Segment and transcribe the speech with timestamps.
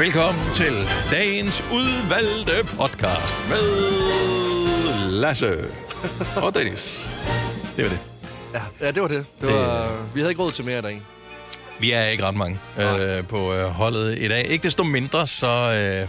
[0.00, 0.72] Velkommen til
[1.10, 3.62] dagens udvalgte podcast med
[5.10, 5.70] Lasse
[6.36, 7.14] og Dennis.
[7.76, 7.98] Det var det.
[8.54, 9.26] Ja, ja det var det.
[9.40, 11.02] det, var, Vi havde ikke råd til mere i dag.
[11.80, 14.44] Vi er ikke ret mange øh, på øh, holdet i dag.
[14.46, 16.08] Ikke desto mindre, så øh,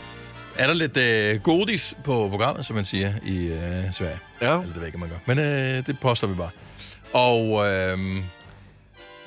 [0.63, 4.19] er der lidt øh, godis på programmet, som man siger i øh, Sverige.
[4.41, 4.47] Ja.
[4.47, 5.17] Eller det ved jeg ikke, man gør.
[5.25, 6.49] Men øh, det påstår vi bare.
[7.13, 8.23] Og øh, det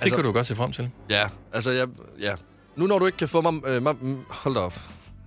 [0.00, 0.90] Altså- kan du godt se frem til.
[1.10, 1.86] Ja, altså jeg...
[2.20, 2.34] Ja.
[2.76, 3.54] Nu når du ikke kan få mig...
[3.66, 3.94] Øh, mig
[4.28, 4.80] hold da op.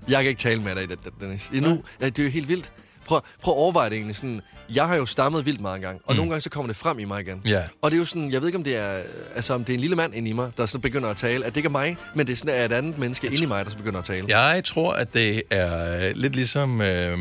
[0.08, 1.50] Jeg kan ikke tale med dig i det, Dennis.
[1.52, 2.72] Nu, ja, det er jo helt vildt.
[3.06, 4.42] Prøv, prøv at overveje det egentlig sådan.
[4.74, 6.18] Jeg har jo stammet vildt meget engang, og mm.
[6.18, 7.42] nogle gange så kommer det frem i mig igen.
[7.46, 7.64] Ja.
[7.82, 9.02] Og det er jo sådan, jeg ved ikke om det er,
[9.36, 11.46] altså om det er en lille mand inde i mig, der så begynder at tale,
[11.46, 13.46] at det ikke er mig, men det er sådan er et andet menneske inde i
[13.46, 14.26] mig, der så begynder at tale.
[14.40, 17.18] Jeg tror, at det er lidt ligesom, øh,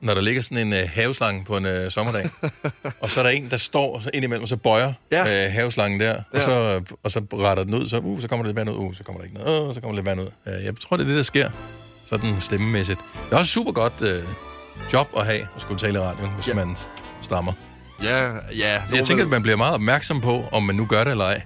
[0.00, 2.30] når der ligger sådan en øh, haveslange på en øh, sommerdag,
[3.02, 5.46] og så er der en, der står så indimellem, og så bøjer Ja.
[5.46, 6.40] øh, haveslangen der, og, Ja.
[6.40, 8.94] så, og så retter den ud, så, uh, så kommer der lidt vand ud, uh,
[8.94, 10.26] så kommer der ikke noget, uh, så kommer der lidt vand ud.
[10.58, 11.50] Øh, jeg tror, det er det, der sker,
[12.06, 12.98] sådan stemmemæssigt.
[13.26, 14.22] Det er også super godt øh,
[14.92, 16.54] job at have, at skulle tale i radioen, hvis Ja.
[16.54, 16.76] man
[17.22, 17.52] stammer.
[18.02, 18.82] Ja, ja.
[18.94, 21.42] Jeg tænker, at man bliver meget opmærksom på, om man nu gør det eller ej.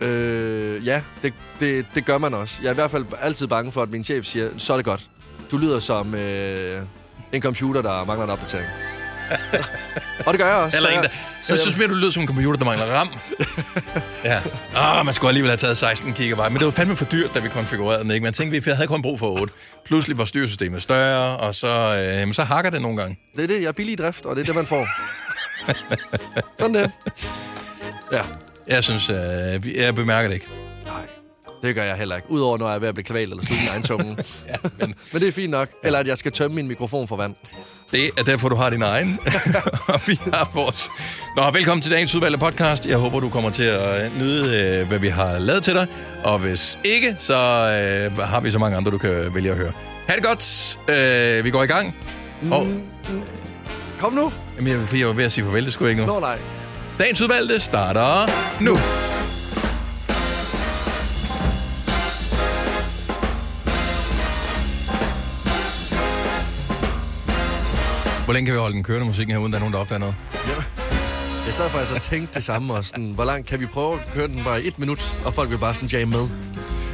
[0.00, 2.56] Øh, ja, det, det, det gør man også.
[2.62, 4.84] Jeg er i hvert fald altid bange for, at min chef siger, så er det
[4.84, 5.02] godt.
[5.50, 6.82] Du lyder som øh,
[7.32, 8.66] en computer, der mangler en opdatering.
[10.26, 10.76] og det gør jeg også.
[10.76, 11.08] Eller så en, der...
[11.08, 13.08] jeg- Så jeg synes mere, du lyder som en computer, der mangler RAM.
[14.24, 14.40] ja.
[14.76, 16.38] Ah, man skulle alligevel have taget 16 GB.
[16.38, 18.24] Men det var fandme for dyrt, da vi konfigurerede den, ikke?
[18.24, 19.52] Man tænkte, vi havde kun brug for 8.
[19.86, 21.68] Pludselig var styresystemet større, og så,
[22.26, 23.18] øh, så hakker det nogle gange.
[23.36, 24.86] Det er det, jeg er billig i drift, og det er det, man får.
[26.58, 26.90] Sådan det.
[28.12, 28.22] Ja.
[28.66, 30.46] Jeg synes, øh, jeg bemærker det ikke.
[31.62, 32.30] Det gør jeg heller ikke.
[32.30, 34.16] Udover når jeg er ved at blive kvalt eller slutte min egen tunge.
[34.48, 34.94] ja, men...
[35.12, 35.68] men det er fint nok.
[35.84, 37.34] Eller at jeg skal tømme min mikrofon for vand.
[37.92, 39.18] Det er derfor, du har din egen.
[39.94, 40.90] og vi har vores.
[41.36, 42.86] Nå, velkommen til dagens udvalgte podcast.
[42.86, 45.86] Jeg håber, du kommer til at nyde, øh, hvad vi har lavet til dig.
[46.24, 49.72] Og hvis ikke, så øh, har vi så mange andre, du kan vælge at høre.
[50.08, 50.78] Ha' det godt.
[50.88, 51.96] Øh, vi går i gang.
[52.50, 52.66] Og,
[54.00, 54.32] Kom nu.
[54.56, 56.12] jamen, jeg, jeg var ved at sige farvel, det skulle jeg ikke nu.
[56.12, 56.38] Nå nej.
[56.98, 58.76] Dagens udvalgte starter nu.
[68.28, 69.98] Hvor længe kan vi holde den kørende musikken her, uden der er nogen, der opdager
[69.98, 70.14] noget?
[71.46, 74.00] Jeg sad faktisk og tænkte det samme, og sådan, hvor langt kan vi prøve at
[74.14, 76.28] køre den bare i et minut, og folk vil bare sådan jamme med.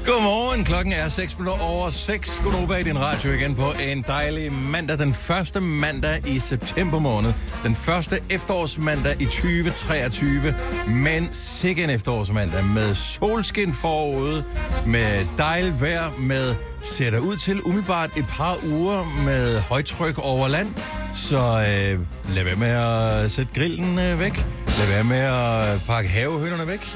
[0.07, 2.41] Godmorgen, klokken er 6 minutter over 6.
[2.45, 4.99] Godnova i din radio igen på en dejlig mandag.
[4.99, 7.33] Den første mandag i september måned.
[7.65, 10.55] Den første efterårsmandag i 2023.
[10.89, 14.45] Men sikke en efterårsmandag med solskin forude,
[14.87, 20.49] med dejligt vejr, med ser der ud til umiddelbart et par uger med højtryk over
[20.49, 20.75] land.
[21.15, 22.01] Så øh,
[22.35, 24.47] lad være med at sætte grillen øh, væk.
[24.79, 26.89] Lad være med at pakke havehønderne væk.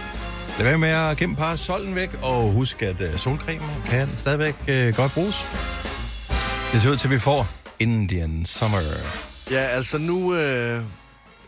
[0.59, 4.97] Lad være med at gemme parasollen væk, og husk, at uh, solcreme kan stadigvæk uh,
[4.97, 5.37] godt bruges.
[6.73, 7.47] Det ser ud til, at vi får
[7.79, 8.79] Indian Summer.
[9.51, 10.35] Ja, altså nu...
[10.35, 10.83] Øh,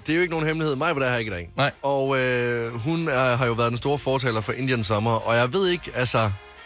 [0.06, 0.76] det er jo ikke nogen hemmelighed.
[0.76, 1.50] Mig var der her ikke i dag.
[1.56, 1.70] Nej.
[1.82, 5.52] Og øh, hun er, har jo været den store fortaler for Indian Summer, og jeg
[5.52, 6.18] ved ikke, altså...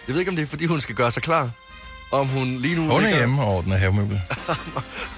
[0.09, 1.51] Jeg ved ikke, om det er, fordi hun skal gøre sig klar.
[2.15, 2.83] Om hun lige nu...
[2.83, 4.21] Hun er ligger- hjemme og ordner havemøbel.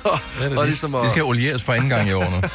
[0.04, 2.30] og, er det, og de, ligesom de at, skal olieres for anden gang i år
[2.30, 2.48] nu.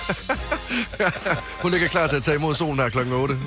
[1.62, 3.38] hun ligger klar til at tage imod solen her klokken 8.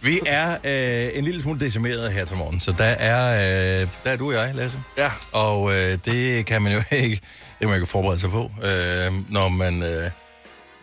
[0.00, 4.10] Vi er øh, en lille smule decimeret her til morgen, så der er, øh, der
[4.10, 4.78] er du og jeg, Lasse.
[4.98, 8.50] Ja, Og øh, det kan man jo ikke, det kan man ikke forberede sig på,
[8.62, 10.10] øh, når, man, øh,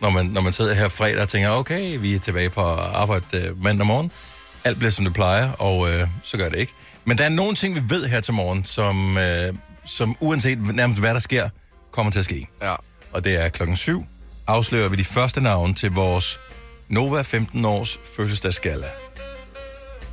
[0.00, 3.24] når, man, når man sidder her fredag og tænker, okay, vi er tilbage på arbejde
[3.34, 4.10] øh, mandag morgen.
[4.64, 6.72] Alt bliver, som det plejer, og øh, så gør det ikke.
[7.06, 9.54] Men der er nogle ting, vi ved her til morgen, som, øh,
[9.84, 11.48] som uanset nærmest hvad der sker,
[11.90, 12.48] kommer til at ske.
[12.62, 12.74] ja.
[13.12, 14.06] Og det er klokken 7.
[14.46, 16.40] Afslører vi de første navne til vores
[16.88, 18.86] Nova 15 års fødselsdagsgala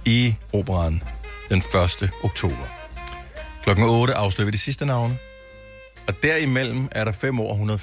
[0.05, 1.03] i operan
[1.49, 2.09] den 1.
[2.23, 2.67] oktober.
[3.63, 5.17] Klokken 8 afslører vi de sidste navne.
[6.07, 7.77] Og derimellem er der 5 år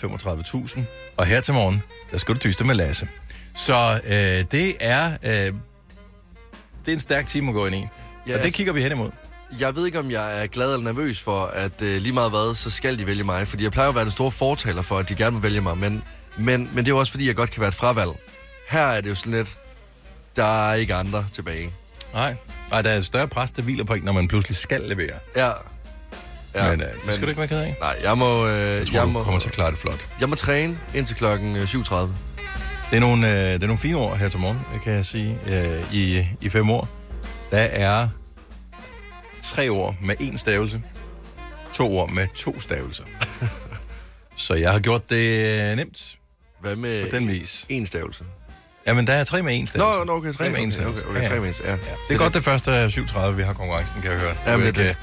[0.75, 0.81] 135.000.
[1.17, 3.09] Og her til morgen, der skal du tyste med Lasse.
[3.55, 5.13] Så øh, det er...
[5.23, 5.55] Øh,
[6.85, 7.87] det er en stærk time at gå ind i.
[8.29, 9.11] Ja, og det altså- kigger vi hen imod.
[9.59, 12.55] Jeg ved ikke, om jeg er glad eller nervøs for, at øh, lige meget hvad,
[12.55, 13.49] så skal de vælge mig.
[13.49, 15.79] Fordi jeg plejer at være den store fortaler for, at de gerne vil vælge mig.
[15.79, 16.05] Men,
[16.37, 18.11] men, men det er jo også, fordi jeg godt kan være et fravalg.
[18.71, 19.59] Her er det jo sådan lidt,
[20.37, 21.73] der er ikke andre tilbage.
[22.15, 22.35] Nej,
[22.71, 25.15] Nej der er et større pres, der hviler på en, når man pludselig skal levere.
[25.37, 25.51] Ja.
[26.55, 27.77] Ja, men øh, det skal du ikke være ked af.
[27.81, 30.07] Nej, jeg må, øh, Jeg tror, jeg, du må, kommer til at klare det flot.
[30.21, 31.95] jeg må træne indtil klokken øh, 7.30.
[32.91, 35.39] Det er nogle, øh, det er nogle fine ord her til morgen, kan jeg sige,
[35.47, 36.89] øh, i, i fem år.
[37.51, 38.09] Der er
[39.49, 40.83] tre ord med én stavelse,
[41.75, 43.05] to ord med to stavelser.
[44.37, 46.19] Så jeg har gjort det øh, nemt
[46.61, 47.67] Hvad med på den vis.
[47.69, 48.25] en stavelse?
[48.87, 49.99] Jamen, der er tre med én stavelse.
[49.99, 51.05] Nå, nå, okay, tre med okay, stavelse.
[51.07, 51.41] okay, okay, Ja, tre ja.
[51.41, 51.71] med en, ja.
[51.71, 51.77] Ja.
[52.09, 54.35] Det er godt, det første er 7.30, vi har konkurrencen, kan jeg høre.
[54.47, 55.01] Jamen, Du det er ikke,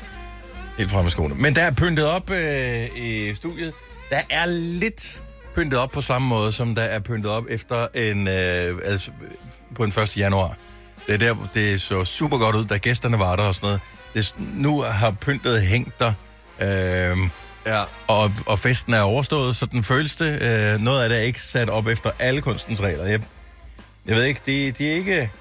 [0.78, 1.36] Helt fremme skoene.
[1.36, 3.74] Men der er pyntet op øh, i studiet.
[4.10, 5.24] Der er lidt
[5.56, 9.12] pyntet op på samme måde, som der er pyntet op efter en, øh, altså,
[9.76, 10.18] på en 1.
[10.18, 10.56] januar.
[11.08, 13.82] Det er der, det så super godt ud, da gæsterne var der og sådan noget.
[14.16, 16.14] Det, nu har pyntet hængt der,
[16.62, 17.18] øh,
[17.68, 17.84] Ja.
[18.08, 20.42] og, og festen er overstået, så den føles det.
[20.42, 23.06] Øh, noget af det er ikke sat op efter alle kunstens regler.
[23.06, 23.22] Jeg,
[24.06, 25.32] jeg ved ikke, de, de er ikke...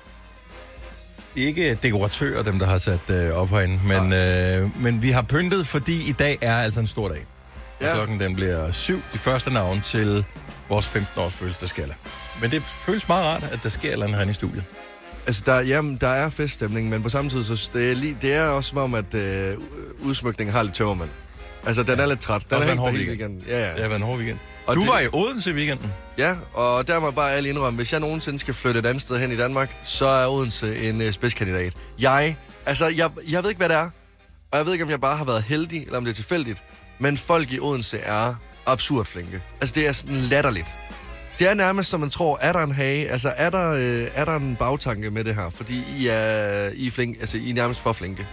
[1.35, 5.11] De er ikke dekoratører, dem der har sat øh, op herinde, men, øh, men vi
[5.11, 7.27] har pyntet, fordi i dag er altså en stor dag.
[7.81, 7.95] Og Ja.
[7.95, 10.25] klokken den bliver syv, de første navn til
[10.69, 11.95] vores 15-års fødselsdagsgala.
[12.41, 14.65] Men det føles meget rart, at der sker et eller andet herinde i studiet.
[15.27, 18.33] Altså, der, jamen, der er feststemning, men på samme tid, så det er, lige, det
[18.35, 19.57] er også som om, at øh,
[20.03, 21.11] udsmykningen har lidt tømmermand.
[21.67, 22.43] Altså, den er lidt træt.
[22.51, 23.11] Den også er en hård weekend.
[23.21, 23.43] weekend.
[23.49, 23.73] Ja, ja.
[23.73, 24.39] Det har været en hård weekend.
[24.67, 25.93] Og du det- var i Odense i weekenden.
[26.19, 29.01] Ja, og der må jeg bare ærligt indrømme, hvis jeg nogensinde skal flytte et andet
[29.03, 31.73] sted hen i Danmark, så er Odense en øh, spidskandidat.
[31.99, 32.37] Jeg,
[32.67, 33.91] altså, jeg, jeg ved ikke, hvad det er,
[34.53, 36.63] og jeg ved ikke, om jeg bare har været heldig, eller om det er tilfældigt,
[36.99, 38.35] men folk i Odense er
[38.67, 39.43] absurd flinke.
[39.61, 40.67] Altså, det er sådan latterligt.
[41.39, 44.25] Det er nærmest, som man tror, er der en hage, altså er der, øh, er
[44.25, 47.55] der en bagtanke med det her, fordi I er, I er, flink, altså, I er
[47.55, 48.27] nærmest for flinke.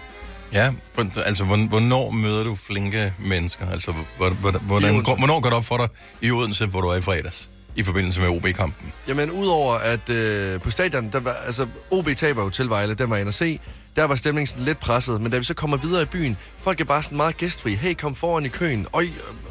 [0.53, 3.69] Ja, for, altså hvorn- hvornår møder du flinke mennesker?
[3.71, 5.88] Altså hvor- hvor- hvordan, går, hvornår går det op for dig
[6.21, 7.50] i Odense, hvor du er i fredags?
[7.75, 8.94] I forbindelse med OB-kampen.
[9.07, 13.09] Jamen, udover at øh, på stadion, der var, altså OB taber jo til Vejle, den
[13.09, 13.59] var jeg inde at se.
[13.96, 16.82] Der var stemningen sådan lidt presset, men da vi så kommer videre i byen, folk
[16.82, 17.76] er bare sådan meget gæstfri.
[17.76, 18.88] Hey, kom foran i køen.
[18.94, 19.10] Øj, øh,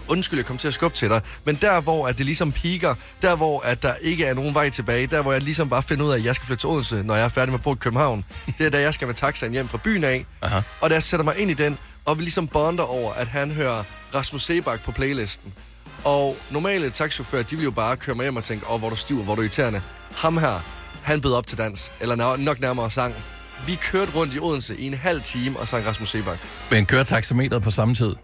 [0.09, 1.21] undskyld, jeg kom til at skubbe til dig.
[1.45, 4.71] Men der, hvor at det ligesom piker, der, hvor at der ikke er nogen vej
[4.71, 7.03] tilbage, der, hvor jeg ligesom bare finder ud af, at jeg skal flytte til Odense,
[7.03, 8.25] når jeg er færdig med at bo i København,
[8.59, 10.27] det er da jeg skal med taxaen hjem fra byen af.
[10.43, 10.61] Aha.
[10.81, 13.51] Og da jeg sætter mig ind i den, og vi ligesom bonder over, at han
[13.51, 13.83] hører
[14.15, 15.53] Rasmus Sebak på playlisten.
[16.05, 18.91] Og normale taxichauffører, de vil jo bare køre mig hjem og tænke, åh, hvor er
[18.91, 19.83] du stiv, hvor er du irriterende.
[20.17, 20.61] Ham her,
[21.03, 23.15] han bød op til dans, eller nok nærmere sang.
[23.67, 26.39] Vi kørte rundt i Odense i en halv time og sang Rasmus Sebak.
[26.71, 28.15] Men kører taxameteret på samme tid?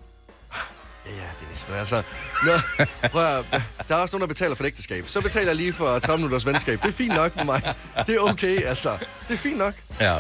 [1.06, 2.03] Ja, ja, Dennis, men altså...
[2.44, 3.44] Nå, prøv at,
[3.88, 5.05] der er også nogen, der betaler for et ægteskab.
[5.09, 6.83] Så betaler jeg lige for 30 minutters venskab.
[6.83, 7.75] Det er fint nok med mig.
[8.06, 8.91] Det er okay, altså.
[9.29, 9.75] Det er fint nok.
[10.00, 10.17] Ja.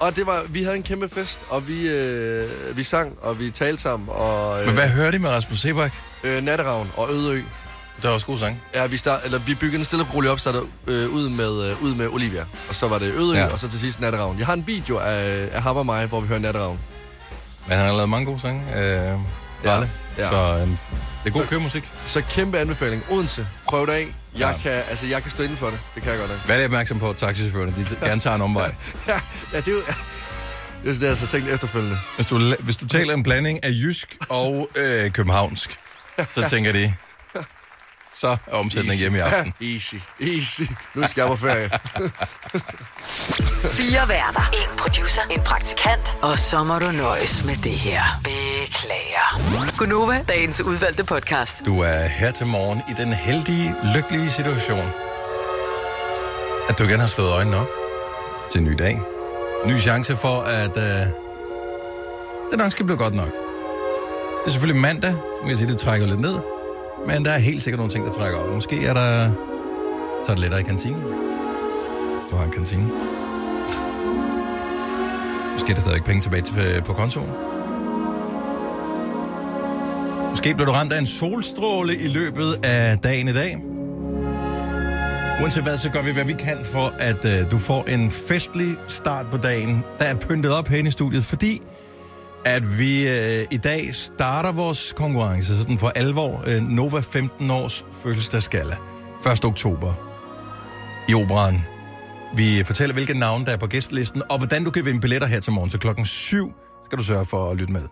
[0.00, 3.50] Og det var, vi havde en kæmpe fest, og vi, øh, vi sang, og vi
[3.50, 5.92] talte sammen, og Men øh, hvad hører de med Rasmus Sebak?
[6.24, 7.42] øh, Natteravn og Ødeø.
[8.02, 8.62] Der er også god sang.
[8.74, 11.70] Ja, vi, start, eller, vi byggede en stille og roligt op, startede øh, ud, med,
[11.70, 12.44] øh, ud med Olivia.
[12.68, 13.40] Og så var det Ødeø, Ja.
[13.46, 13.52] ja.
[13.52, 14.38] og så til sidst Natteravn.
[14.38, 16.78] Jeg har en video af, af ham og mig, hvor vi hører Natteravn.
[17.68, 18.60] Men han har lavet mange gode sange.
[18.60, 19.18] Øh,
[19.66, 19.90] Ralle.
[20.18, 20.28] ja.
[20.30, 20.76] Så øh, det
[21.26, 21.88] er god køremusik.
[22.06, 23.04] Så kæmpe anbefaling.
[23.10, 23.98] Odense, prøv det af.
[23.98, 24.06] Jeg,
[24.38, 24.48] Ja.
[24.48, 24.56] ja.
[24.62, 25.78] kan, altså, jeg kan stå inden for det.
[25.94, 26.48] Det kan jeg godt af.
[26.48, 28.74] Vær lidt opmærksom på, taxichaufførerne de gerne tager en omvej.
[29.08, 29.20] ja,
[29.52, 29.78] ja, det er jo...
[30.84, 31.96] Det er det, jeg så tænkt efterfølgende.
[32.16, 35.78] Hvis du, hvis du taler en blanding af jysk og øh, københavnsk,
[36.34, 36.94] så tænker de,
[38.20, 39.54] så er omsætningen hjemme i aften.
[39.72, 40.62] Easy, easy.
[40.94, 41.70] Nu skal jeg på ferie.
[43.78, 44.50] Fire værter.
[44.52, 45.22] En producer.
[45.30, 46.16] En praktikant.
[46.22, 48.02] Og så må du nøjes med det her.
[48.24, 49.40] Beklager.
[49.78, 51.62] Gunova, dagens udvalgte podcast.
[51.66, 54.90] Du er her til morgen i den heldige, lykkelige situation,
[56.68, 57.68] at du igen har slået øjnene op
[58.50, 59.00] til en ny dag.
[59.66, 61.06] Ny chance for, at øh,
[62.50, 63.32] det nok skal blive godt nok.
[64.40, 66.59] Det er selvfølgelig mandag, som jeg sige, det trækker lidt ned.
[67.06, 68.54] Men der er helt sikkert nogle ting, der trækker op.
[68.54, 69.30] Måske er der...
[70.24, 71.00] Så er det lettere i kantinen.
[71.00, 72.90] Hvis du har en kantine.
[75.52, 77.30] Måske er der stadigvæk penge tilbage til, øh, på kontoen.
[80.30, 83.58] Måske blev du ramt af en solstråle i løbet af dagen i dag.
[85.42, 88.76] Uanset hvad, så gør vi, hvad vi kan for, at øh, du får en festlig
[88.88, 91.62] start på dagen, der er pyntet op herinde i studiet, fordi
[92.44, 97.84] at vi øh, i dag starter vores konkurrence, sådan for alvor, øh, Nova 15 års
[97.92, 98.76] fødselsdagsgala,
[99.32, 99.44] 1.
[99.44, 99.94] oktober
[101.08, 101.54] i operan.
[102.36, 105.40] Vi fortæller, hvilke navne der er på gæstlisten, og hvordan du kan vinde billetter her
[105.40, 105.70] til morgen.
[105.70, 106.52] Så klokken 7
[106.84, 107.82] skal du sørge for at lytte med.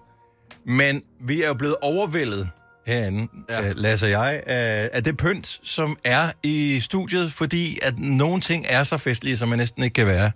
[0.66, 2.50] Men vi er jo blevet overvældet
[2.86, 3.60] herinde, ja.
[3.60, 8.40] Uh, Lasse og jeg, af, af det pynt, som er i studiet, fordi at nogle
[8.40, 10.30] ting er så festlige, som man næsten ikke kan være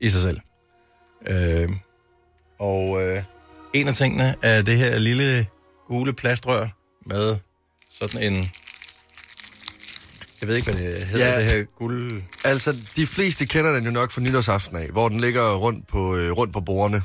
[0.00, 0.40] i sig selv.
[1.30, 1.74] Uh,
[2.58, 3.22] og uh,
[3.72, 5.46] en af tingene er det her lille
[5.86, 6.66] gule plastrør
[7.06, 7.36] med
[8.00, 8.50] sådan en...
[10.40, 11.40] Jeg ved ikke, hvad det hedder, ja.
[11.40, 12.22] Det her guld...
[12.44, 16.16] Altså, de fleste kender den jo nok fra nytårsaften af, hvor den ligger rundt på,
[16.16, 17.02] øh, rundt på bordene.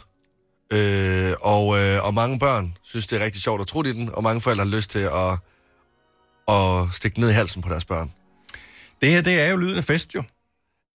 [0.73, 4.09] Øh, og, øh, og mange børn synes, det er rigtig sjovt at tro i den,
[4.13, 5.37] og mange forældre har lyst til at,
[6.55, 8.11] at stikke ned i halsen på deres børn.
[9.01, 10.23] Det her, det er jo lyden af fest, jo.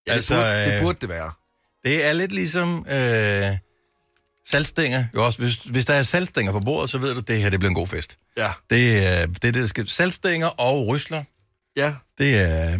[0.06, 1.32] Ja, Altså, altså, det, burde, øh, det burde det være.
[1.84, 3.56] Det er lidt ligesom øh,
[4.50, 5.04] saltstænger.
[5.14, 7.50] Jo også, hvis, hvis der er saltstænger på bordet, så ved du, at det her
[7.50, 8.18] det bliver en god fest.
[8.36, 8.50] Ja.
[8.70, 9.88] Det er det, er det der skal.
[9.88, 11.22] Saltstænger og rysler,
[11.76, 12.78] Ja, det er,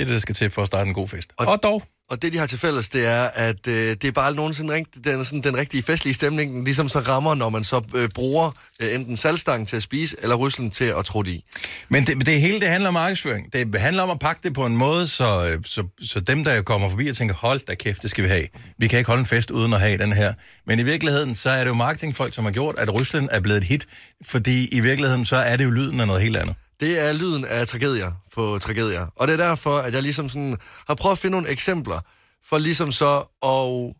[0.00, 1.28] det er det, der skal til for at starte en god fest.
[1.36, 4.12] Og, og dog, Og det, de har til fælles, det er, at øh, det er
[4.12, 7.48] bare aldrig nogensinde rigt, den, sådan, den rigtige festlige stemning, den ligesom så rammer, når
[7.48, 11.30] man så øh, bruger øh, enten salgstangen til at spise, eller ryslen til at trutte
[11.30, 11.44] i.
[11.88, 13.52] Men det, det hele, det handler om markedsføring.
[13.52, 16.62] Det handler om at pakke det på en måde, så, øh, så, så dem, der
[16.62, 18.46] kommer forbi og tænker, hold da kæft, det skal vi have.
[18.78, 20.32] Vi kan ikke holde en fest uden at have den her.
[20.66, 23.58] Men i virkeligheden, så er det jo marketingfolk, som har gjort, at Rusland er blevet
[23.58, 23.86] et hit.
[24.24, 26.56] Fordi i virkeligheden, så er det jo lyden af noget helt andet.
[26.80, 29.06] Det er lyden af tragedier på tragedier.
[29.16, 30.56] Og det er derfor, at jeg ligesom sådan
[30.86, 32.00] har prøvet at finde nogle eksempler,
[32.44, 33.94] for ligesom så at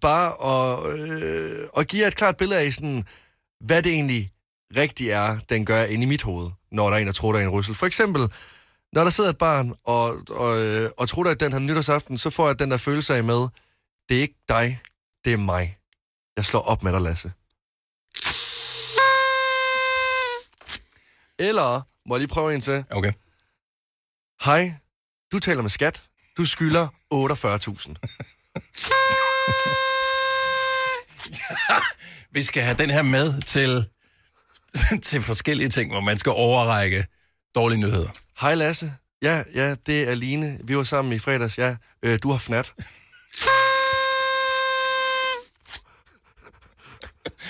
[0.00, 3.04] bare at, øh, at give et klart billede af, sådan,
[3.60, 4.32] hvad det egentlig
[4.76, 7.38] rigtigt er, den gør inde i mit hoved, når der er en, der tror, der
[7.38, 7.74] er en ryssel.
[7.74, 8.32] For eksempel,
[8.92, 12.30] når der sidder et barn og, og, øh, og tror, at den her nytårsaften, så
[12.30, 13.48] får jeg den der følelse af med,
[14.08, 14.80] det er ikke dig,
[15.24, 15.78] det er mig.
[16.36, 17.32] Jeg slår op med dig, Lasse.
[21.38, 22.84] Eller, må jeg lige prøve en til?
[22.90, 23.12] Okay.
[24.44, 24.74] Hej,
[25.32, 26.04] du taler med skat.
[26.36, 27.94] Du skylder 48.000.
[32.34, 33.88] Vi skal have den her med til,
[35.02, 37.06] til forskellige ting, hvor man skal overrække
[37.54, 38.08] dårlige nyheder.
[38.40, 38.94] Hej Lasse.
[39.22, 40.58] Ja, ja, det er Line.
[40.64, 41.58] Vi var sammen i fredags.
[41.58, 42.72] Ja, øh, du har fnat.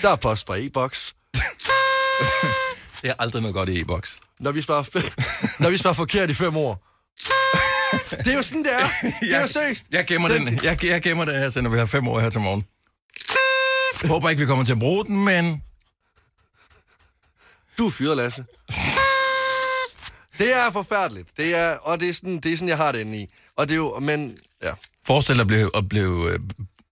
[0.03, 1.15] Der er post fra e-boks.
[3.05, 4.21] Det er aldrig noget godt i e-boks.
[4.41, 5.15] Når vi svarer, fe-
[5.63, 6.83] når vi svarer forkert i fem år.
[8.25, 8.87] Det er jo sådan, det er.
[9.21, 9.87] Det er jo seriøst.
[9.91, 10.59] Jeg gemmer den.
[10.63, 12.65] Jeg, jeg gemmer den her, så når vi har fem år her til morgen.
[14.03, 15.63] Jeg håber ikke, vi kommer til at bruge den, men
[17.79, 18.45] Du er fyret, Lasse.
[20.39, 21.29] Det er forfærdeligt.
[21.37, 23.27] Det er, og det er, sådan, det er sådan, jeg har det inde i.
[23.57, 24.73] Og det er jo, men, ja.
[25.07, 26.39] forestil dig at blive, at blive øh,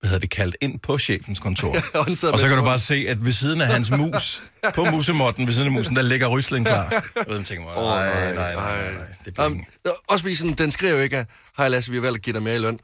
[0.02, 1.76] hvad hedder det, kaldt ind på chefens kontor.
[1.98, 4.42] Og så kan du bare se, at ved siden af hans mus,
[4.74, 6.90] på musemotten ved siden af musen, der ligger ryslen klar.
[7.16, 9.64] Jeg tænker mig, nej, nej, nej, nej, nej, det bliver Um,
[10.08, 12.42] også fordi sådan, den skriver jo ikke, hej Lasse, vi har valgt at give dig
[12.42, 12.78] mere i løn.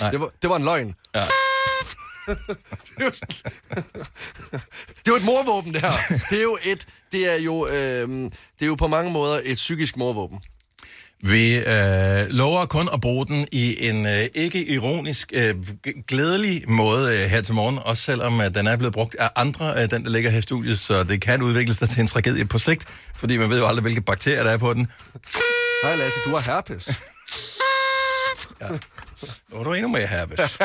[0.00, 0.10] Nej.
[0.10, 0.94] Det var, det var en løgn.
[1.14, 1.20] Ja.
[2.98, 3.10] det, var
[4.96, 6.18] det er jo et morvåben, det her.
[6.30, 9.56] Det er jo et, det er jo, øhm, det er jo på mange måder et
[9.56, 10.38] psykisk morvåben.
[11.22, 15.54] Vi øh, lover kun at bruge den i en øh, ikke ironisk, øh,
[16.08, 19.82] glædelig måde øh, her til morgen, også selvom øh, den er blevet brugt af andre,
[19.82, 22.44] øh, den der ligger her i studiet, så det kan udvikle sig til en tragedie
[22.44, 22.84] på sigt,
[23.14, 24.86] fordi man ved jo aldrig, hvilke bakterier der er på den.
[25.82, 26.88] Hej Lasse, du har herpes.
[29.52, 30.58] Nu er du endnu mere herpes.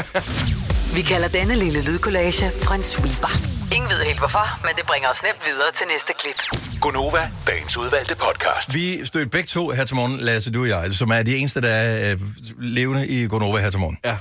[0.95, 3.52] Vi kalder denne lille lydkollage Frans sweeper.
[3.71, 6.35] Ingen ved helt hvorfor, men det bringer os nemt videre til næste klip.
[6.81, 8.73] Gunova, dagens udvalgte podcast.
[8.73, 11.61] Vi stødte begge to her til morgen, Lasse, du og jeg, som er de eneste,
[11.61, 12.19] der er øh,
[12.59, 13.97] levende i Gonova her til morgen.
[14.05, 14.17] Ja.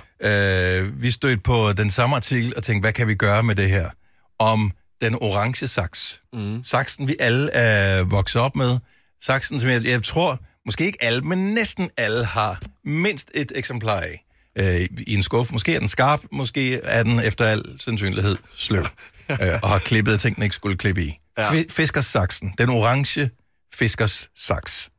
[0.80, 3.70] Øh, vi stødte på den samme artikel og tænkte, hvad kan vi gøre med det
[3.70, 3.90] her?
[4.38, 4.72] Om
[5.02, 6.20] den orange saks.
[6.32, 6.64] Mm.
[6.64, 8.78] Saksen, vi alle er vokset op med.
[9.22, 14.00] Saksen, som jeg, jeg tror, måske ikke alle, men næsten alle har mindst et eksemplar
[14.00, 14.24] af.
[14.58, 15.52] Øh, I en skuffe.
[15.52, 18.86] Måske er den skarp, måske er den efter al sandsynlighed sløv.
[19.30, 21.18] øh, og har klippet ting, den ikke skulle klippe i.
[21.38, 21.62] Ja.
[21.68, 22.54] Fiskersaksen.
[22.58, 23.30] Den orange
[23.74, 24.90] fiskers saks.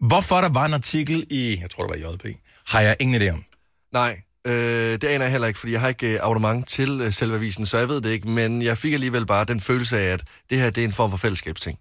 [0.00, 2.36] Hvorfor der var en artikel i, jeg tror det var JP,
[2.66, 3.44] har jeg ingen idé om.
[3.92, 7.12] Nej, øh, det aner jeg heller ikke, fordi jeg har ikke øh, abonnement til øh,
[7.12, 10.12] selve avisen, så jeg ved det ikke, men jeg fik alligevel bare den følelse af,
[10.12, 11.78] at det her det er en form for fællesskabsting.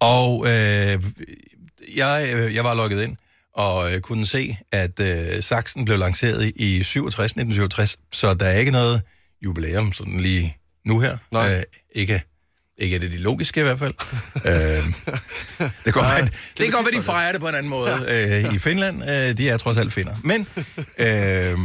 [0.00, 1.02] Og øh,
[1.96, 3.16] jeg, øh, jeg var logget ind
[3.54, 8.58] og øh, kunne se, at øh, Saxen blev lanceret i 67, 1967, så der er
[8.58, 9.02] ikke noget
[9.42, 11.16] jubilæum sådan lige nu her.
[11.32, 11.56] Nej.
[11.56, 11.62] Øh,
[11.94, 12.22] ikke,
[12.78, 13.94] ikke er det de logiske i hvert fald.
[14.34, 14.84] øh,
[15.84, 18.54] det går godt, det kan godt være, de fejrer det på en anden måde øh,
[18.54, 19.10] i Finland.
[19.10, 20.16] Øh, de er trods alt finder.
[20.24, 20.46] Men
[20.98, 21.58] øh,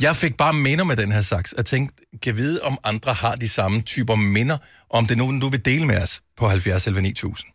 [0.00, 3.34] jeg fik bare minder med den her saks, og tænkte, kan vide, om andre har
[3.34, 4.58] de samme typer minder,
[4.90, 7.52] om det er nogen, du vil dele med os på 70 11 9000.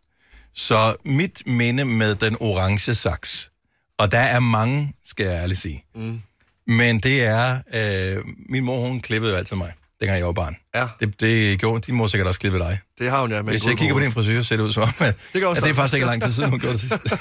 [0.58, 3.50] Så mit minde med den orange saks,
[3.98, 6.20] og der er mange, skal jeg ærligt sige, mm.
[6.66, 10.56] men det er, øh, min mor, hun klippede jo altid mig, dengang jeg var barn.
[10.74, 10.88] Ja.
[11.00, 12.78] Det, det gjorde, din mor sikkert også klippe dig.
[12.98, 13.42] Det har hun ja.
[13.42, 15.56] Med Hvis jeg kigger på din frisyr, ser det ud som om, at, Det at
[15.56, 17.14] det er faktisk ikke lang tid siden, hun gjorde det sidst.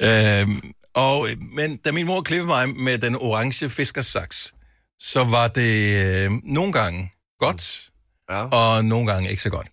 [0.00, 4.54] øhm, og, men da min mor klippede mig med den orange fiskersaks,
[5.00, 7.86] så var det øh, nogle gange godt,
[8.30, 8.44] Ja.
[8.44, 9.66] og nogle gange ikke så godt.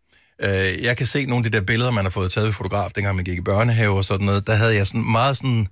[0.43, 2.91] Øh, jeg kan se nogle af de der billeder, man har fået taget ved fotograf,
[2.91, 4.47] dengang man gik i børnehave og sådan noget.
[4.47, 5.67] Der havde jeg sådan meget sådan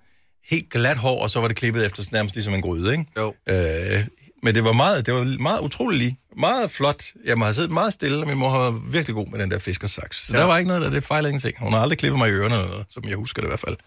[0.50, 3.05] helt glat hår, og så var det klippet efter sådan nærmest ligesom en gryde, ikke?
[3.17, 3.34] Jo.
[3.50, 4.05] Øh,
[4.43, 6.15] men det var meget, det var meget utroligt.
[6.38, 7.03] Meget flot.
[7.25, 9.51] Jeg må have siddet meget stille, og min mor har været virkelig god med den
[9.51, 10.25] der fiskersaks.
[10.27, 10.34] Så.
[10.34, 10.39] Ja.
[10.39, 11.60] der var ikke noget, der det fejlede ingenting.
[11.60, 13.60] Hun har aldrig klippet mig i ørerne eller noget, som jeg husker det i hvert
[13.60, 13.77] fald.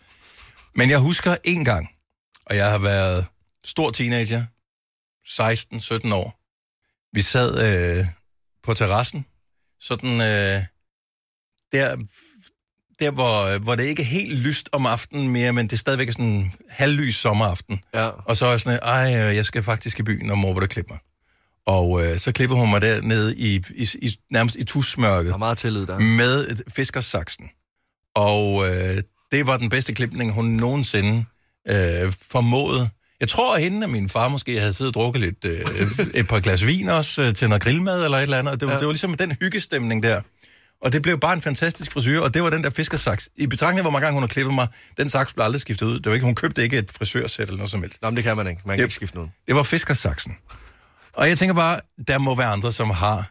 [0.74, 1.88] Men jeg husker en gang,
[2.46, 3.26] og jeg har været
[3.64, 4.44] stor teenager,
[5.26, 6.38] 16-17 år.
[7.12, 7.50] Vi sad
[7.98, 8.06] øh,
[8.62, 9.26] på terrassen,
[9.80, 10.62] sådan øh,
[11.72, 11.96] der
[13.00, 16.12] der hvor, hvor det ikke er helt lyst om aftenen mere, men det er stadigvæk
[16.12, 17.80] sådan halvlys sommeraften.
[17.94, 18.08] Ja.
[18.08, 20.62] Og så er jeg sådan, ej, øh, jeg skal faktisk i byen, og mor vil
[20.62, 20.98] du klippe mig.
[21.66, 25.58] Og øh, så klipper hun mig dernede i, i, i, nærmest i tusmørket har meget
[25.58, 25.98] tillid der.
[25.98, 27.50] med fiskersaksen.
[28.14, 31.24] Og øh, det var den bedste klipning, hun nogensinde
[31.68, 32.90] øh, formåede.
[33.20, 35.60] Jeg tror, at hende og min far måske havde siddet og drukket lidt, øh,
[36.14, 38.52] et par glas vin også øh, til noget grillmad eller et eller andet.
[38.54, 38.78] Og det var, ja.
[38.78, 40.20] det var ligesom den hyggestemning der.
[40.82, 43.28] Og det blev bare en fantastisk frisyr, og det var den der fiskersaks.
[43.36, 45.86] I betragtning af, hvor mange gange hun har klippet mig, den saks blev aldrig skiftet
[45.86, 45.94] ud.
[45.96, 48.02] Det var ikke, hun købte ikke et frisørsæt eller noget som helst.
[48.02, 48.62] Nå, men det kan man ikke.
[48.66, 48.86] Man kan Yep.
[48.86, 49.30] ikke skifte noget.
[49.46, 50.36] Det var fiskersaksen.
[51.12, 53.30] Og jeg tænker bare, der må være andre, som har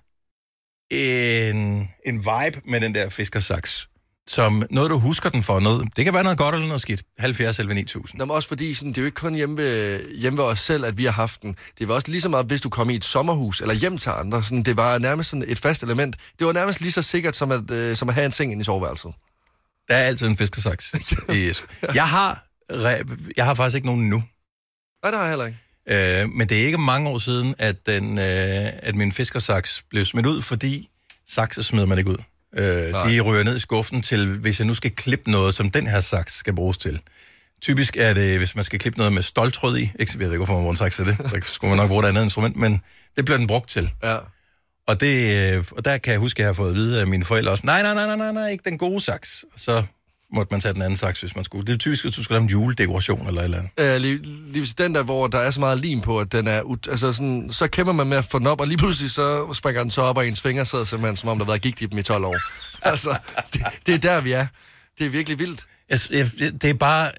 [0.92, 3.88] en, en vibe med den der fiskersaks.
[4.28, 5.60] Som noget, du husker den for.
[5.60, 7.04] Noget, det kan være noget godt eller noget skidt.
[7.20, 8.20] 70 eller 9000.
[8.20, 10.60] Nå, men også fordi, sådan, det er jo ikke kun hjemme ved, hjemme ved os
[10.60, 11.56] selv, at vi har haft den.
[11.80, 14.10] Det var også lige så meget, hvis du kom i et sommerhus eller hjem til
[14.10, 14.44] andre.
[14.44, 16.16] Sådan, det var nærmest sådan et fast element.
[16.40, 18.62] Det var nærmest lige så sikkert, som at, øh, som at have en seng inde
[18.62, 19.14] i soveværelset.
[19.88, 20.94] Der er altid en fiskersaks.
[21.30, 21.68] i æsken.
[21.96, 22.46] jeg, har,
[23.38, 24.24] jeg har faktisk ikke nogen nu.
[25.04, 25.60] Nej, det har jeg heller ikke.
[25.90, 28.26] Øh, men det er ikke mange år siden, at, den, øh,
[28.74, 30.90] at min fiskersaks blev smidt ud, fordi
[31.28, 32.18] sakser smider man ikke ud.
[32.56, 33.10] Øh, Nej.
[33.10, 36.02] de ryger ned i skuffen til, hvis jeg nu skal klippe noget, som den her
[36.02, 37.00] saks skal bruges til.
[37.62, 39.82] Typisk er det, hvis man skal klippe noget med stoltråd i.
[39.82, 41.18] Ikke, jeg ved ikke, hvorfor man bruger en saks til det.
[41.18, 42.82] Der skulle man nok bruge et andet instrument, men
[43.16, 43.92] det bliver den brugt til.
[44.04, 44.18] Ja.
[44.88, 47.08] Og, det, øh, og der kan jeg huske, at jeg har fået at vide af
[47.08, 49.46] mine forældre også, nej, nej, nej, nej, nej, nej, ikke den gode saks.
[49.54, 49.84] Og så
[50.34, 51.68] måtte man tage den anden saks, hvis man skulle.
[51.68, 53.96] Det er typisk, hvis du skal lave en juledekoration eller et eller andet.
[53.96, 54.18] Øh, lige,
[54.54, 56.62] lige den der, hvor der er så meget lim på, at den er...
[56.62, 59.54] Ut- altså sådan, så kæmper man med at få den op, og lige pludselig så
[59.54, 61.82] springer den så op, og ens fingre sidder simpelthen, som om der har været gigt
[61.82, 62.38] i dem i 12 år.
[62.92, 63.18] altså,
[63.54, 64.48] det, det er der, vi er.
[64.98, 65.66] Det er virkelig vildt.
[65.90, 67.12] Jeg, jeg, det er bare...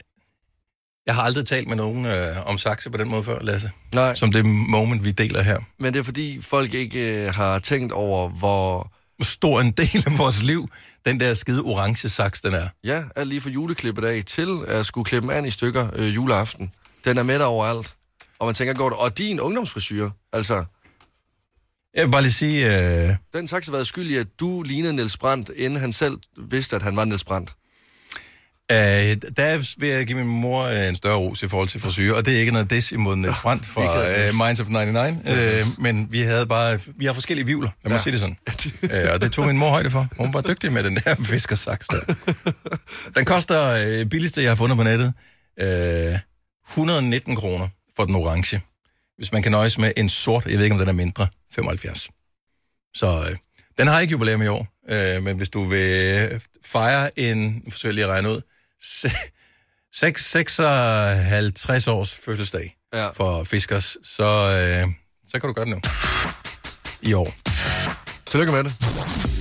[1.07, 3.71] Jeg har aldrig talt med nogen øh, om sakse på den måde før, Lasse.
[3.95, 4.15] Nej.
[4.15, 5.59] Som det moment, vi deler her.
[5.79, 8.93] Men det er fordi, folk ikke øh, har tænkt over, hvor...
[9.23, 10.69] Stor en del af vores liv,
[11.07, 12.69] den der skide orange saks, den er.
[12.85, 16.71] Ja, alt lige fra juleklippet af til at skulle klippe an i stykker øh, juleaften.
[17.05, 17.95] Den er med der overalt.
[18.39, 20.65] Og man tænker godt, og din ungdomsfrisyr, altså,
[21.95, 22.67] Jeg vil bare lige sige...
[23.09, 26.19] Øh, den saks har været skyld i, at du lignede Niels Brandt, inden han selv
[26.37, 27.55] vidste, at han var Niels Brandt.
[28.73, 28.77] Øh,
[29.37, 32.27] der vil jeg give min mor øh, en større ros i forhold til frisyr, og
[32.27, 34.35] det er ikke noget des imod Niels Brandt fra øh.
[34.35, 36.79] Minds of 99, øh, men vi havde bare...
[36.97, 38.03] Vi har forskellige vivler, lad mig Ja.
[38.03, 38.37] sige det sådan.
[38.83, 40.07] øh, og det tog min mor højde for.
[40.19, 42.15] Hun var dygtig med den der fiskersaks der.
[43.17, 45.13] Den koster øh, billigste, jeg har fundet på nettet,
[45.61, 46.19] øh,
[46.71, 48.61] 119 kroner for den orange.
[49.17, 52.09] Hvis man kan nøjes med en sort, jeg ved ikke, om den er mindre, 75.
[52.95, 53.37] Så øh,
[53.79, 56.29] den har ikke jubilæum i år, øh, men hvis du vil
[56.65, 58.41] fejre en, forsøg lige at regne ud,
[58.83, 59.11] se-
[59.95, 63.09] seks- 56 års fødselsdag Ja.
[63.09, 64.89] for Fiskers, så, øh,
[65.31, 65.81] så kan du gøre det nu.
[67.03, 67.33] I år.
[68.27, 68.73] Tillykke med det.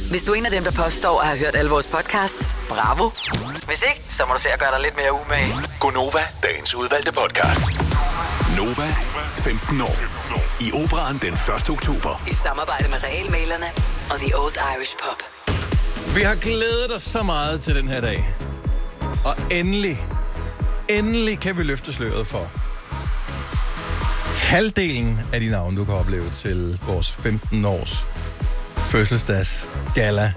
[0.09, 3.09] Hvis du er en af dem, der påstår at have hørt alle vores podcasts, bravo.
[3.65, 5.53] Hvis ikke, så må du se at gøre dig lidt mere umage.
[5.79, 7.61] Gonova, dagens udvalgte podcast.
[8.57, 8.95] Nova,
[9.35, 9.95] 15 år.
[10.61, 11.69] I operan den 1.
[11.69, 12.23] oktober.
[12.31, 13.65] I samarbejde med Realmalerne
[14.09, 15.19] og The Old Irish Pub.
[16.15, 18.25] Vi har glædet os så meget til den her dag.
[19.25, 20.05] Og endelig,
[20.89, 22.51] endelig kan vi løfte sløret for
[24.37, 28.07] halvdelen af de navne, du kan opleve til vores 15 års
[28.77, 30.33] fødselsdags gala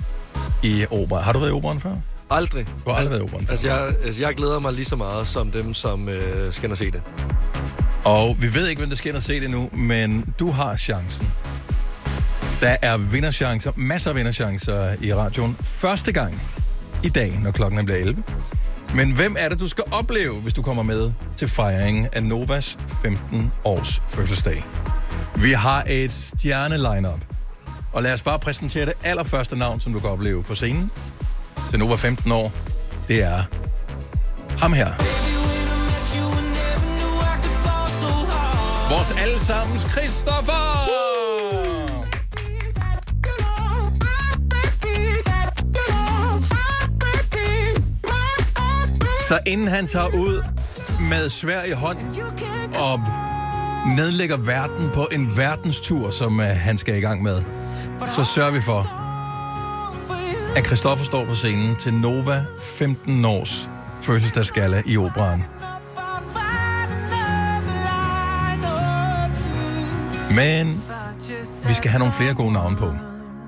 [0.62, 1.20] i opera.
[1.20, 1.94] Har du været i operan før?
[2.30, 2.66] Aldrig.
[2.66, 3.50] Du har aldrig været i operan før.
[3.50, 6.72] Altså, jeg, altså, jeg glæder mig lige så meget som dem, som øh, skal ind
[6.72, 7.02] og se det.
[8.04, 10.76] Og vi ved ikke, hvem der skal ind og se det nu, men du har
[10.76, 11.32] chancen.
[12.60, 15.56] Der er vinderchancer, masser af vinderchancer i radioen.
[15.60, 16.42] Første gang
[17.02, 18.22] i dag, når klokken bliver 11.
[18.94, 22.79] Men hvem er det, du skal opleve, hvis du kommer med til fejringen af Novas
[23.03, 24.64] 15 års fødselsdag?
[25.37, 27.20] Vi har et stjerne-line-up.
[27.92, 30.90] Og lad os bare præsentere det allerførste navn, som du kan opleve på scenen.
[31.70, 32.53] Til Nova 15 år.
[33.09, 33.42] Det er
[34.59, 34.88] ham her.
[38.94, 41.09] Vores allesammens Christoffer!
[49.30, 50.44] Så inden han tager ud
[51.00, 51.98] med svær i hånd
[52.74, 53.00] og
[53.96, 57.42] nedlægger verden på en verdenstur, som uh, han skal i gang med,
[58.14, 58.80] så sørger vi for,
[60.56, 63.70] at Christoffer står på scenen til Nova 15 års
[64.02, 65.44] fødselsdagsgala i operan.
[70.34, 70.82] Men
[71.68, 72.94] vi skal have nogle flere gode navne på.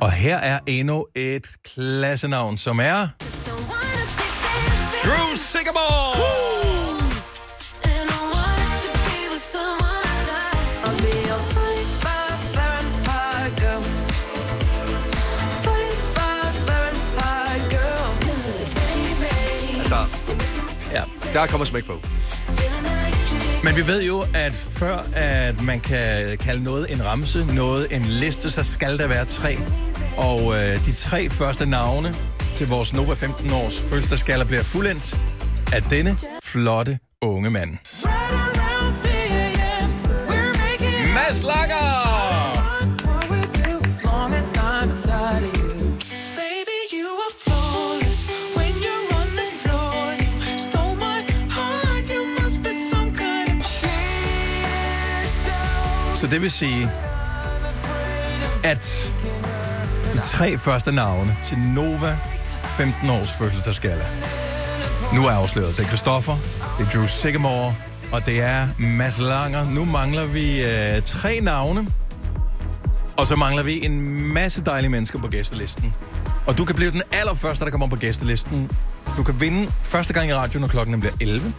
[0.00, 3.08] Og her er endnu et klassenavn, som er...
[19.92, 20.18] Altså,
[21.24, 22.00] Drew Der kommer smæk på.
[23.64, 28.04] Men vi ved jo, at før at man kan kalde noget en ramse, noget en
[28.04, 29.58] liste, så skal der være tre.
[30.16, 32.14] Og øh, de tre første navne
[32.56, 35.18] til vores Nova 15 års fødselsdagsgala bliver fuldendt
[35.72, 37.70] af denne flotte unge mand.
[41.14, 42.02] Mads Langer!
[56.14, 56.90] Så det vil sige,
[58.64, 59.12] at
[60.14, 62.18] de tre første navne til Nova
[62.76, 64.04] 15 års fødselsdagsgala
[65.14, 65.76] nu er afsløret.
[65.76, 66.36] Det er Christoffer,
[66.78, 67.74] det er Drew Sigamore,
[68.12, 69.70] og det er Mads Langer.
[69.70, 71.86] Nu mangler vi øh, tre navne,
[73.16, 74.00] og så mangler vi en
[74.32, 75.94] masse dejlige mennesker på gæstelisten.
[76.46, 78.70] Og du kan blive den allerførste, der kommer på gæstelisten.
[79.16, 81.52] Du kan vinde første gang i radioen, når klokken bliver 11.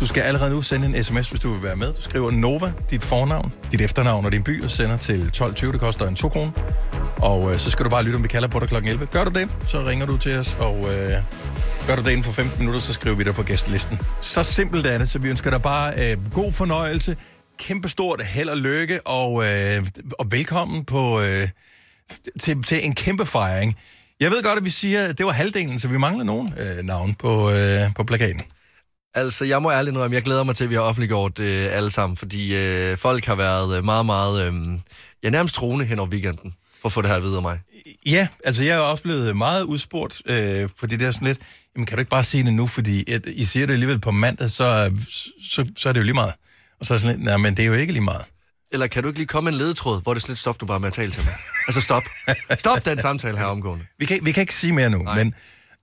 [0.00, 1.92] Du skal allerede nu sende en sms, hvis du vil være med.
[1.92, 5.72] Du skriver Nova, dit fornavn, dit efternavn og din by, og sender til 12.20.
[5.72, 6.50] Det koster en 2 kroner.
[7.16, 9.06] Og øh, så skal du bare lytte, om vi kalder på dig klokken 11.
[9.06, 11.12] Gør du det, så ringer du til os, og øh,
[11.86, 13.98] gør du det inden for 15 minutter, så skriver vi dig på gæstelisten.
[14.20, 17.16] Så simpelt er det, så vi ønsker dig bare øh, god fornøjelse,
[17.58, 19.86] kæmpestort held og lykke, og, øh,
[20.18, 21.48] og velkommen på, øh,
[22.40, 23.76] til, til en kæmpe fejring.
[24.20, 26.84] Jeg ved godt, at vi siger, at det var halvdelen, så vi mangler nogen øh,
[26.84, 28.42] navn på, øh, på plakaten.
[29.14, 31.90] Altså, jeg må ærligt indrømme, jeg glæder mig til, at vi har offentliggjort øh, alle
[31.90, 34.78] sammen, fordi øh, folk har været øh, meget, meget, øh,
[35.22, 37.60] ja, nærmest troende hen over weekenden, for at få det her videre mig.
[38.06, 41.38] Ja, altså jeg er også blevet meget udspurgt, øh, fordi det er sådan lidt,
[41.76, 44.10] jamen kan du ikke bare sige det nu, fordi at I siger det alligevel på
[44.10, 44.92] mandag, så,
[45.50, 46.32] så, så er det jo lige meget.
[46.80, 48.24] Og så er sådan lidt, nej, men det er jo ikke lige meget.
[48.72, 50.66] Eller kan du ikke lige komme en ledetråd, hvor det er sådan lidt, stop du
[50.66, 51.32] bare med at tale til mig?
[51.68, 52.02] altså stop.
[52.58, 53.86] Stop den samtale her omgående.
[53.98, 55.16] Vi kan, vi kan ikke sige mere nu, Nej.
[55.24, 55.34] men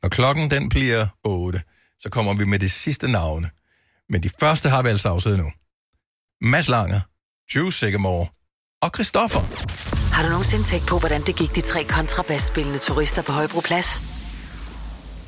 [0.01, 1.61] når klokken den bliver 8,
[1.99, 3.49] så kommer vi med de sidste navne.
[4.09, 5.51] Men de første har vi altså afsøget nu.
[6.41, 6.99] Mads Langer,
[7.53, 8.27] Drew Sigamore
[8.81, 9.41] og Christoffer.
[10.13, 14.12] Har du nogensinde tænkt på, hvordan det gik de tre kontrabasspillende turister på Højbroplads?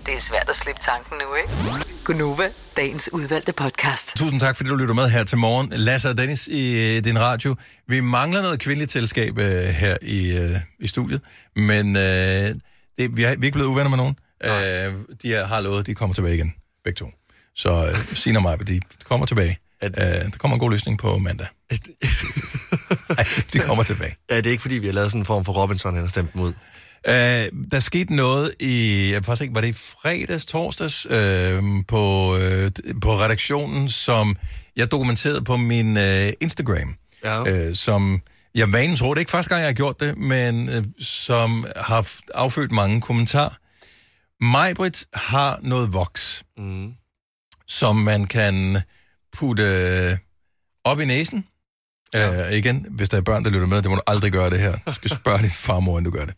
[0.06, 1.50] Det er svært at slippe tanken nu, ikke?
[2.04, 4.18] Gunova, dagens udvalgte podcast.
[4.18, 5.70] Tusind tak, fordi du lytter med her til morgen.
[5.76, 7.56] Lasse og Dennis i øh, din radio.
[7.88, 11.22] Vi mangler noget kvindeligt selskab øh, her i, øh, i studiet,
[11.56, 12.58] men øh, det,
[12.98, 14.16] vi, har, vi er ikke blevet uvenner med nogen.
[14.44, 17.12] Øh, de er, har lovet, de kommer tilbage igen, begge to.
[17.56, 19.58] Så øh, Sina og mig, de kommer tilbage.
[19.84, 21.48] Øh, der kommer en god løsning på mandag.
[23.18, 24.16] Ej, de kommer tilbage.
[24.30, 26.34] Ja, det er ikke fordi, vi har lavet sådan en form for Robinson, eller stemt
[26.34, 26.54] dem ud.
[27.08, 32.36] Øh, der skete noget i, jeg faktisk ikke, var det i fredags, torsdags, øh, på,
[32.38, 34.36] øh, på redaktionen, som
[34.76, 36.96] jeg dokumenterede på min øh, Instagram.
[37.24, 37.44] Ja.
[37.68, 38.22] Øh, som
[38.56, 41.66] jeg vanen tror, det er ikke første gang, jeg har gjort det, men øh, som
[41.76, 43.58] har affødt mange kommentarer.
[44.44, 46.94] Majbrit har noget voks, Mm.
[47.68, 48.82] som man kan
[49.38, 50.20] putte
[50.84, 51.46] op i næsen.
[52.14, 52.48] Ja.
[52.48, 54.60] Øh, igen, hvis der er børn, der lytter med, det må du aldrig gøre det
[54.60, 54.76] her.
[54.88, 56.34] Du skal spørge din farmor, inden du gør det.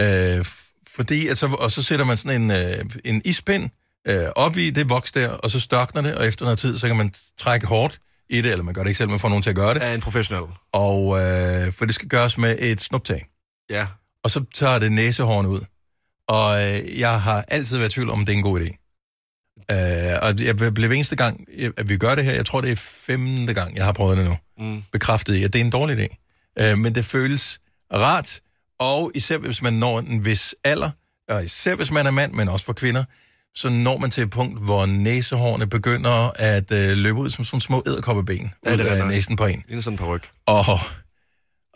[0.00, 0.44] Øh,
[0.88, 3.70] fordi, at så, og så sætter man sådan en, øh, en ispind
[4.08, 6.86] øh, op i det voks der, og så størkner det, og efter noget tid, så
[6.86, 8.00] kan man trække hårdt
[8.30, 9.84] i det, eller man gør det ikke selv, man får nogen til at gøre det.
[9.84, 10.44] Er en professionel.
[10.72, 13.26] Og øh, for det skal gøres med et snuptag.
[13.70, 13.86] Ja.
[14.24, 15.60] Og så tager det næsehårene ud.
[16.28, 18.76] Og øh, jeg har altid været i tvivl om, det er en god idé.
[19.72, 22.76] Øh, og jeg blev eneste gang, at vi gør det her, jeg tror, det er
[22.76, 24.82] femte gang, jeg har prøvet det nu, Mm.
[24.92, 26.06] bekræftet i, at det er en dårlig idé.
[26.60, 27.60] Øh, men det føles
[27.92, 28.40] rart,
[28.80, 30.90] og især hvis man når en vis alder,
[31.28, 33.04] og især hvis man er mand, men også for kvinder,
[33.54, 37.60] så når man til et punkt, hvor næsehårene begynder at øh, løbe ud som sådan
[37.60, 39.64] små æderkoppeben Ja, ud af næsen på en.
[39.68, 40.22] Det er sådan på ryg.
[40.46, 40.64] Og,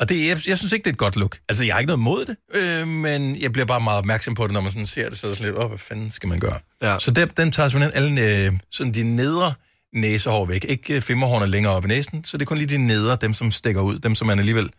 [0.01, 1.39] og det, jeg, jeg synes ikke, det er et godt look.
[1.49, 4.45] Altså, jeg har ikke noget mod det, øh, men jeg bliver bare meget opmærksom på
[4.45, 6.29] det, når man sådan ser det, så er det sådan lidt, åh, hvad fanden skal
[6.29, 6.59] man gøre?
[6.83, 6.99] Ja.
[6.99, 9.55] Så der, den tager simpelthen alle øh, sådan de nedre
[9.95, 10.65] næsehår væk.
[10.69, 13.35] Ikke øh, femmerhårene længere op i næsen, så det er kun lige de nedre, dem
[13.35, 14.71] som stikker ud, dem som man alligevel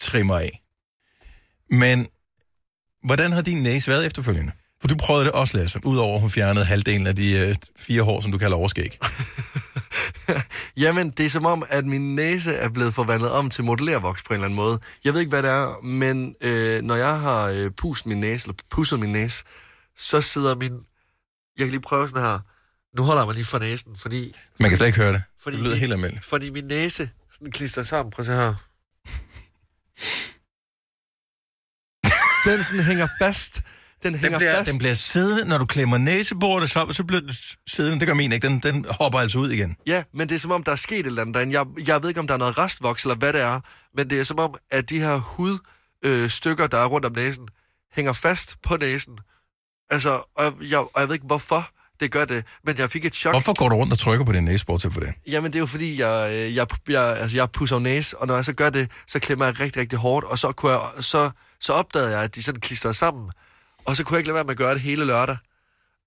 [0.00, 0.62] trimmer af.
[1.70, 2.06] Men
[3.04, 4.52] hvordan har din næse været efterfølgende?
[4.80, 8.02] For du prøvede det også, Lasse, udover at hun fjernede halvdelen af de øh, fire
[8.02, 8.98] hår, som du kalder overskæg.
[10.76, 14.32] Jamen, det er som om, at min næse er blevet forvandlet om til modellervoks på
[14.32, 14.78] en eller anden måde.
[15.04, 18.44] Jeg ved ikke, hvad det er, men øh, når jeg har øh, pustet min næse,
[18.48, 19.44] eller pusset min næse,
[19.98, 20.72] så sidder min...
[21.58, 22.38] Jeg kan lige prøve sådan her.
[22.96, 25.22] Nu holder jeg mig lige for næsen, fordi, Man kan slet ikke høre det.
[25.42, 26.24] Fordi det lyder vi- helt almindeligt.
[26.26, 28.10] fordi min næse sådan klister sammen.
[28.10, 28.54] Prøv at se her.
[32.46, 33.62] Den sådan hænger fast.
[34.02, 34.70] Den Den hænger bliver, fast.
[34.70, 37.30] den bliver siddende, når du klemmer næsebordet sammen, så bliver den
[37.66, 38.00] siddende.
[38.00, 38.48] Det gør min ikke.
[38.48, 39.76] Den, den hopper altså ud igen.
[39.86, 41.52] Ja, men det er som om, der er sket et eller andet derinde.
[41.58, 43.60] Jeg, jeg ved ikke, om der er noget restvoks, eller hvad det er,
[43.96, 47.48] men det er som om, at de her hudstykker, øh, der er rundt om næsen,
[47.94, 49.18] hænger fast på næsen.
[49.90, 52.44] Altså, og jeg, jeg, og jeg ved ikke, hvorfor Det gør det.
[52.64, 53.34] Men jeg fik et chok.
[53.34, 55.14] Hvorfor går du rundt og trykker på din næsebord til for det?
[55.26, 58.34] Jamen, det er jo fordi, jeg, øh, jeg, jeg, altså, jeg pusser næse, og når
[58.34, 61.30] jeg så gør det, så klemmer jeg rigtig, rigtig hårdt, og så, kunne jeg, så,
[61.66, 63.30] så opdagede jeg, at de sådan klistrede sammen.
[63.84, 65.36] Og så kunne jeg ikke lade være med at gøre det hele lørdag.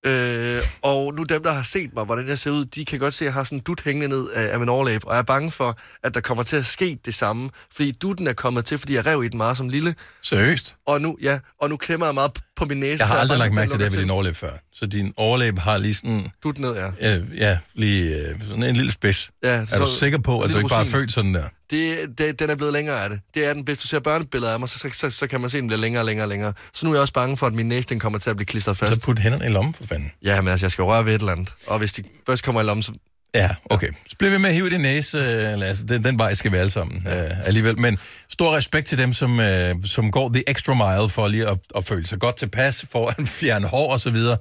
[0.06, 3.14] Øh, og nu dem, der har set mig, hvordan jeg ser ud, de kan godt
[3.14, 5.18] se, at jeg har sådan en dut hængende ned af, af min overlæb, og jeg
[5.18, 8.64] er bange for, at der kommer til at ske det samme, fordi dutten er kommet
[8.64, 10.76] til, fordi jeg rev i den meget som lille, Seriøst?
[10.86, 12.90] og nu, ja, og nu klemmer jeg meget på min næse.
[12.90, 14.50] Jeg så har aldrig lagt mærke til det ved din overlæb før.
[14.72, 17.16] Så din overlæb har lige sådan, Dut ned, ja.
[17.16, 19.30] øh, ja, lige øh, sådan en lille spids.
[19.42, 21.44] ja Er du sikker på, at du ikke bare er født sådan der?
[21.70, 23.20] Det, det, den er blevet længere af det.
[23.34, 23.62] Det er den.
[23.62, 25.68] Hvis du ser børnebilleder af mig, så, så, så, så kan man se, at den
[25.68, 26.52] bliver længere og længere og længere.
[26.74, 28.46] Så nu er jeg også bange for, at min næse den kommer til at blive
[28.46, 28.94] klistret fast.
[28.94, 30.12] Så put hænderne i lommen, for fanden.
[30.24, 31.54] Ja, men altså, jeg skal røre ved et eller andet.
[31.66, 32.92] Og hvis de først kommer i lommen, så...
[33.34, 33.88] Ja, okay.
[34.08, 35.86] Så bliver vi med at hive din næse, øh, Lasse.
[35.86, 37.80] Den, den vej skal vi alle sammen øh, alligevel.
[37.80, 41.58] Men stor respekt til dem, som, øh, som går the extra mile for lige at,
[41.76, 44.36] at føle sig godt tilpas, for at fjerne hår og så videre.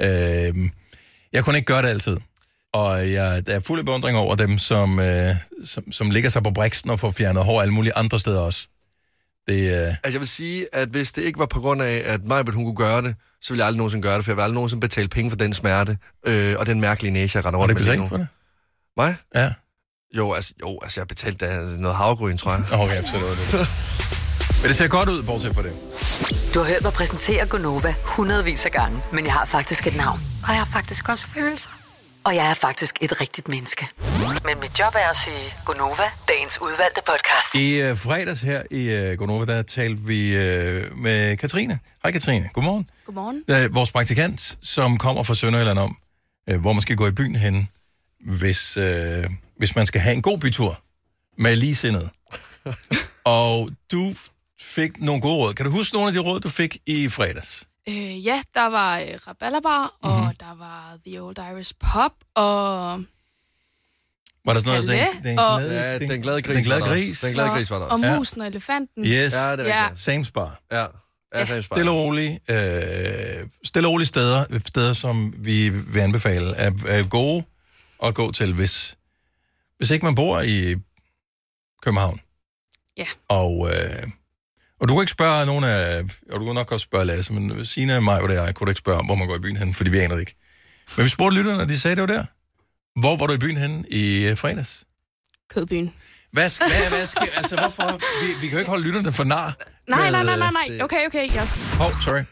[0.00, 0.54] Øh,
[1.32, 2.16] jeg kunne ikke gøre det altid.
[2.72, 6.50] Og jeg er fuld af beundring over dem, som, øh, som, som ligger sig på
[6.50, 8.66] briksen og får fjernet hår alle mulige andre steder også.
[9.48, 12.24] Det, øh, Altså, jeg vil sige, at hvis det ikke var på grund af, at
[12.24, 14.42] Majbet, hun kunne gøre det, så ville jeg aldrig nogensinde gøre det, for jeg vil
[14.42, 17.68] aldrig nogensinde betale penge for den smerte, øh, og den mærkelige næse, jeg render rundt
[17.68, 18.08] det med lige betalt nu.
[18.08, 18.26] for det?
[18.96, 19.16] Mig?
[19.34, 19.52] Ja.
[20.16, 22.64] Jo, altså, jo, altså jeg betalte da noget havgryn, tror jeg.
[22.72, 23.68] Okay, så det var det.
[24.62, 25.72] Men det ser godt ud, bortset fra det.
[26.54, 30.20] Du har hørt mig præsentere Gonova hundredvis af gange, men jeg har faktisk et navn.
[30.42, 31.70] Og jeg har faktisk også følelser.
[32.24, 33.88] Og jeg er faktisk et rigtigt menneske.
[34.44, 37.54] Men mit job er at sige Gonova, dagens udvalgte podcast.
[37.54, 41.78] I øh, fredags her i uh, Gonova, der talte vi øh, med Katrine.
[42.02, 42.90] Hej Katrine, godmorgen.
[43.06, 43.44] Godmorgen.
[43.48, 45.96] Øh, vores praktikant, som kommer fra Sønderjylland om,
[46.50, 47.68] øh, hvor man skal gå i byen hen,
[48.38, 49.24] hvis, øh,
[49.56, 50.80] hvis man skal have en god bytur
[51.38, 52.10] med ligesindet.
[53.24, 54.14] Og du
[54.60, 55.54] fik nogle gode råd.
[55.54, 57.66] Kan du huske nogle af de råd, du fik i fredags?
[57.88, 60.36] Øh, ja, der var øh, Rabalabar, og Mhm.
[60.36, 62.44] der var The Old Irish Pop, og,
[64.46, 64.88] Var der sådan noget?
[65.14, 67.20] Den, den, og- glade, Ja, den glade gris Den glade gris.
[67.20, 68.00] Den glade gris var der og.
[68.00, 68.16] Ja.
[68.16, 69.04] Musen og Elefanten.
[69.06, 69.88] Yes, Ja, det er Ja.
[69.94, 70.60] same spar.
[70.72, 70.88] Ja, ja,
[71.34, 71.62] ja.
[71.62, 77.08] Stille og roligt, øh, stille og roligt steder, steder, som vi vil anbefale, er, er
[77.08, 77.44] gode
[78.02, 78.96] at gå til, hvis,
[79.76, 80.74] hvis ikke man bor i
[81.82, 82.20] København.
[82.96, 83.06] Ja.
[83.28, 84.02] Og, øh,
[84.84, 87.66] og du kan ikke spørge nogen af, og du kan nok også spørge Lasse, men
[87.66, 89.56] Sina, mig og det jeg, kunne du ikke spørge om, hvor man går i byen
[89.56, 90.34] hen, fordi vi aner det ikke.
[90.96, 92.24] Men vi spurgte lytterne, og de sagde, det var der.
[93.00, 94.84] Hvor var du i byen hen i øh, fredags?
[95.50, 95.94] Kødbyen.
[96.34, 97.92] Hvad, hvad, hvad sker, altså hvorfor?
[98.26, 99.56] Vi, vi kan jo ikke holde lytterne for nar.
[99.88, 100.84] Nej, Med, nej, nej, nej, øh, nej.
[100.84, 101.34] Okay, okay.
[101.34, 102.22] Jeg, Hov, oh, sorry.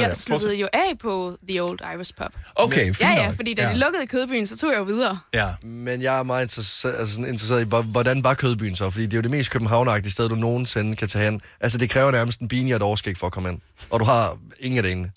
[0.00, 2.26] Jeg sluttede jo af på The Old Irish Pub.
[2.54, 3.36] Okay, fint Ja, ja, nok.
[3.36, 5.18] fordi da de lukkede i Kødbyen, så tog jeg jo videre.
[5.34, 5.48] Ja.
[5.62, 8.90] Men jeg er meget interesseret, altså sådan interesseret i, hvor- hvordan var Kødbyen så?
[8.90, 11.40] Fordi det er jo det mest københavneragtige sted, du nogensinde kan tage hen.
[11.60, 13.60] Altså, det kræver nærmest en bini og et overskæg for at komme ind.
[13.90, 15.10] Og du har ingen af det ene.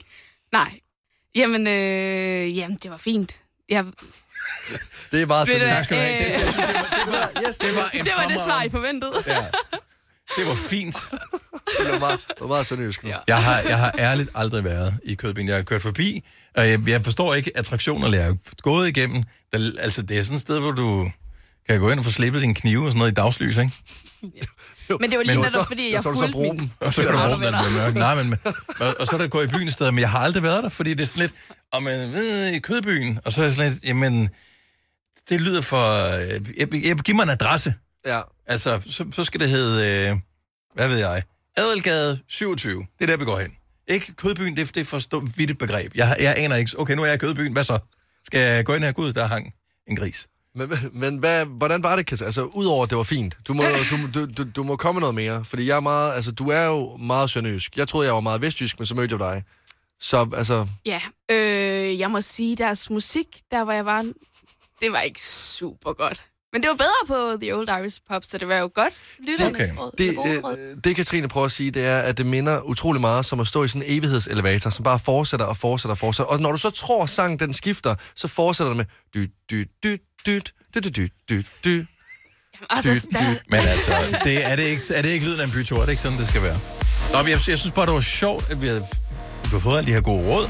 [0.51, 0.71] Nej.
[1.35, 3.35] Jamen, øh, jamen, det var fint.
[3.69, 3.85] Jeg,
[5.11, 5.83] Det er bare sådan, hvad?
[5.83, 6.17] skal du have.
[6.23, 6.55] Det, det, det,
[7.05, 9.11] det, var, yes, det var en det var det svar, I forventede.
[9.27, 9.45] Ja.
[10.37, 10.95] Det var fint.
[11.11, 13.09] det var meget, det var meget sønderjysk nu.
[13.09, 13.17] Ja.
[13.27, 15.47] Jeg har, jeg har ærligt aldrig været i Kødbyen.
[15.47, 16.23] Jeg har kørt forbi,
[16.55, 19.23] og jeg, jeg forstår ikke attraktioner, jeg har gået igennem.
[19.53, 21.11] Der, altså, det er sådan et sted, hvor du
[21.69, 23.71] kan gå ind og få slippet din knive og sådan noget i dagslys, ikke?
[24.89, 26.59] Men det var lige netop, så- fordi jeg så du så fulgte bruge min...
[26.59, 26.69] dem.
[26.79, 27.95] Og så kan du bruge den, bliver mørkt.
[27.95, 28.37] Nej, men,
[28.79, 30.63] og, og, så er der gået i byen et sted, men jeg har aldrig været
[30.63, 31.33] der, fordi det er sådan lidt,
[31.71, 34.29] og man ved, i Kødbyen, og så er det sådan lidt, jamen,
[35.29, 37.73] det lyder for, øh, jeg, jeg, giv mig en adresse.
[38.05, 38.21] Ja.
[38.47, 40.17] Altså, så, så skal det hedde, øh,
[40.75, 41.23] hvad ved jeg,
[41.57, 42.79] Adelgade 27.
[42.79, 43.51] Det er der, vi går hen.
[43.87, 45.91] Ikke Kødbyen, det, det er for stå, vidt begreb.
[45.95, 47.79] Jeg, jeg aner ikke, okay, nu er jeg i Kødbyen, hvad så?
[48.25, 48.91] Skal jeg gå ind her?
[48.91, 49.53] Gud, der hang
[49.87, 50.27] en gris.
[50.55, 52.25] Men, men hvad, hvordan var det, Kasse?
[52.25, 53.37] Altså, udover at det var fint.
[53.47, 55.45] Du må, du, du, du, du må komme noget mere.
[55.45, 57.77] Fordi jeg er meget, altså, du er jo meget sønderjysk.
[57.77, 59.43] Jeg troede, jeg var meget vestjysk, men så mødte jeg dig.
[59.99, 64.01] Så, altså, Ja, øh, jeg må sige, deres musik, der hvor jeg var,
[64.81, 66.25] det var ikke super godt.
[66.53, 68.93] Men det var bedre på The Old Irish Pub, så det var jo godt.
[69.27, 69.77] Lytternes Okay.
[69.77, 69.91] råd.
[69.97, 70.17] det,
[70.75, 73.47] øh, det Katrine prøver at sige, det er, at det minder utrolig meget som at
[73.47, 76.31] stå i sådan en evighedselevator, som bare fortsætter og fortsætter og fortsætter.
[76.31, 80.01] Og når du så tror, sangen den skifter, så fortsætter det med dyt, dyt, dyt,
[80.25, 81.85] dyt, dyt, dyt, dyt, dyt, dyt.
[82.69, 83.41] Altså, dyt, dyt.
[83.49, 85.77] Men altså, det, er, det ikke, er det ikke lyden af en bytur?
[85.77, 86.57] Er det ikke sådan, det skal være?
[87.11, 88.79] Nå, jeg, jeg synes bare, det var sjovt, at vi havde,
[89.43, 90.47] vi havde fået alle de her gode råd,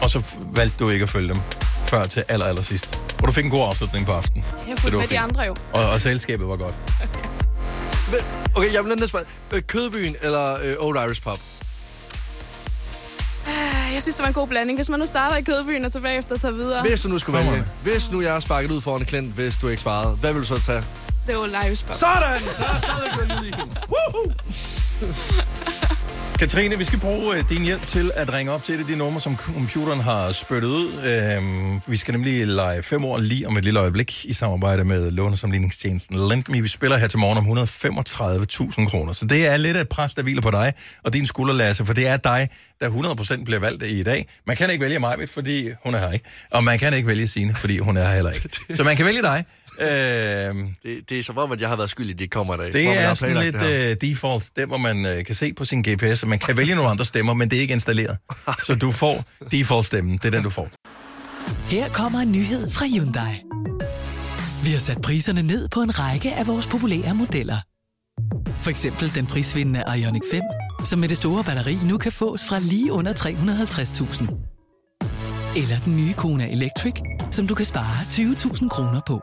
[0.00, 0.22] og så
[0.54, 1.40] valgte du ikke at følge dem
[1.88, 2.98] før til aller, aller sidst.
[3.22, 4.44] Og du fik en god afslutning på aftenen.
[4.68, 5.20] jeg det fulgte var med de fint.
[5.22, 5.56] andre jo.
[5.72, 6.74] Og, og selskabet var godt.
[8.54, 9.24] Okay, jeg vil lige spørge.
[9.52, 11.38] Øh, Kødbyen eller øh, Old Irish Pub?
[13.94, 14.78] Jeg synes, det var en god blanding.
[14.78, 17.38] Hvis man nu starter i Kødbyen, og så bagefter tager videre, Hvis du nu skulle
[17.38, 20.10] Kommer vælge, hvis nu jeg er sparket ud foran en klient, hvis du ikke svarede,
[20.16, 20.84] hvad vil du så tage?
[21.28, 21.94] The Old Irish Pub.
[21.94, 22.42] Sådan!
[22.58, 23.52] Der er stadig noget lyd i.
[23.88, 24.32] Woohoo!
[26.38, 29.20] Katrine, vi skal bruge øh, din hjælp til at ringe op til det, de numre,
[29.20, 30.92] som computeren har spyttet ud.
[31.02, 35.10] Øhm, vi skal nemlig lege fem år lige om et lille øjeblik i samarbejde med
[35.10, 36.62] lånesomligningstjenesten LendMe.
[36.62, 37.58] Vi spiller her til morgen om
[38.78, 39.12] 135.000 kroner.
[39.12, 40.72] Så det er lidt af et pres, der hviler på dig
[41.04, 42.48] og din skulder, Lasse, for det er dig,
[42.80, 42.88] der
[43.38, 44.28] 100% bliver valgt i dag.
[44.46, 46.24] Man kan ikke vælge mig, fordi hun er her ikke.
[46.50, 48.48] Og man kan ikke vælge Signe, fordi hun er her heller ikke.
[48.76, 49.44] Så man kan vælge dig.
[49.80, 52.54] Øhm, Det, det er som om, at jeg har været skyldig, at de ikke kommer
[52.54, 53.90] om, det er sådan lidt det her.
[53.90, 56.90] øh, default, der hvor man øh, kan se på sin GPS, man kan vælge nogle
[56.90, 58.18] andre stemmer, men det er ikke installeret.
[58.66, 60.68] Så du får default-stemmen, det er den, du får.
[61.68, 63.34] Her kommer en nyhed fra Hyundai.
[64.64, 67.56] Vi har sat priserne ned på en række af vores populære modeller.
[68.60, 70.40] For eksempel den prisvindende Ioniq 5,
[70.84, 74.34] som med det store batteri nu kan fås fra lige under 350.000.
[75.56, 76.94] Eller den nye Kona Electric,
[77.30, 79.20] som du kan spare 20.000 kroner på.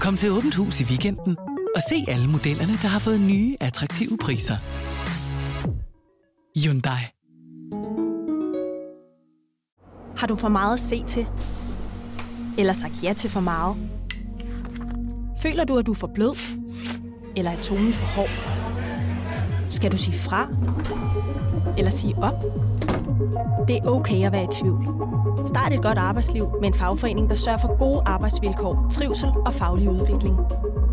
[0.00, 1.36] Kom til Åbent Hus i weekenden
[1.76, 4.56] og se alle modellerne, der har fået nye, attraktive priser.
[6.58, 7.00] Hyundai.
[10.16, 11.26] Har du for meget at se til?
[12.58, 13.76] Eller sagt ja til for meget?
[15.42, 16.36] Føler du, at du er for blød?
[17.36, 18.30] Eller er tonen for hård?
[19.70, 20.48] Skal du sige fra?
[21.78, 22.34] Eller sige op?
[23.68, 24.84] Det er okay at være i tvivl.
[25.46, 29.88] Start et godt arbejdsliv med en fagforening, der sørger for gode arbejdsvilkår, trivsel og faglig
[29.88, 30.36] udvikling.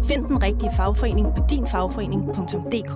[0.05, 2.93] Find den rigtige fagforening på dinfagforening.dk.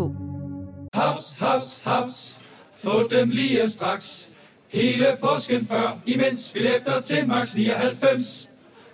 [0.94, 2.38] Haps, haps, haps.
[2.84, 4.30] Få dem lige straks.
[4.70, 8.50] Hele påsken før, imens billetter til max 99.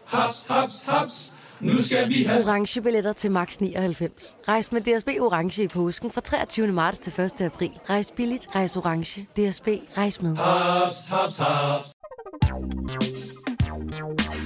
[0.05, 1.33] Haps, haps, haps.
[1.59, 4.37] Nu skal vi have orange billetter til max 99.
[4.47, 6.67] Rejs med DSB orange i påsken fra 23.
[6.67, 7.41] marts til 1.
[7.41, 7.71] april.
[7.89, 9.21] Rejs billigt, rejs orange.
[9.21, 9.67] DSB
[9.97, 10.35] rejs med.
[10.35, 11.96] haps, haps, haps.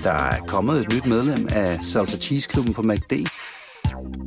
[0.04, 3.14] Der er kommet et nyt medlem af Salsa Cheese Klubben på MACD.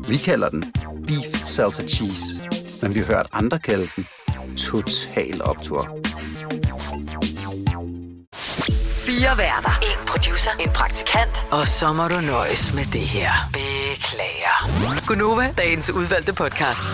[0.08, 0.64] Vi kalder den
[1.06, 2.24] Beef Salsa Cheese,
[2.82, 4.06] men vi har hørt andre kalde den
[4.56, 5.88] Total Optor.
[9.06, 9.70] Fire værter.
[9.82, 10.50] En producer.
[10.60, 11.46] En praktikant.
[11.50, 13.30] Og så må du nøjes med det her.
[13.52, 15.06] Beklager.
[15.06, 16.84] Gunova, dagens udvalgte podcast.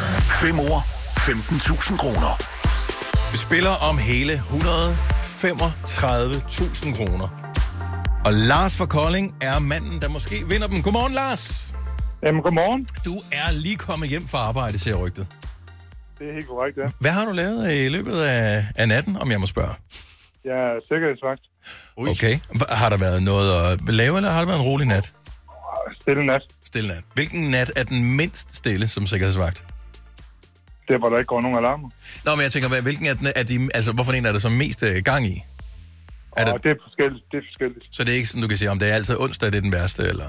[0.41, 0.79] 5 år,
[1.31, 2.43] 15.000 kroner.
[3.33, 7.40] Vi spiller om hele 135.000 kroner.
[8.25, 10.83] Og Lars fra Kolding er manden, der måske vinder dem.
[10.83, 11.75] Godmorgen, Lars.
[12.23, 12.87] Jamen, godmorgen.
[13.05, 15.27] Du er lige kommet hjem fra arbejde, ser rygtet.
[16.19, 16.87] Det er helt korrekt, ja.
[17.01, 19.75] Hvad har du lavet i løbet af, af natten, om jeg må spørge?
[20.45, 21.41] Jeg er sikkerhedsvagt.
[21.97, 22.39] Okay.
[22.69, 25.13] Har der været noget at lave, eller har det været en rolig nat?
[26.01, 26.43] Stille nat.
[26.65, 27.05] Stille nat.
[27.15, 29.65] Hvilken nat er den mindst stille som sikkerhedsvagt?
[30.89, 31.89] Det er, hvor der ikke går nogen alarmer.
[32.25, 34.49] Nå, men jeg tænker, hvilken er, den, er de, altså, hvorfor en er der så
[34.49, 35.43] mest øh, gang i?
[36.37, 37.25] Er Og det, det er forskelligt.
[37.33, 37.85] Det er forskelligt.
[37.97, 39.63] så det er ikke sådan, du kan sige, om det er altid onsdag, det er
[39.63, 40.27] den værste, eller?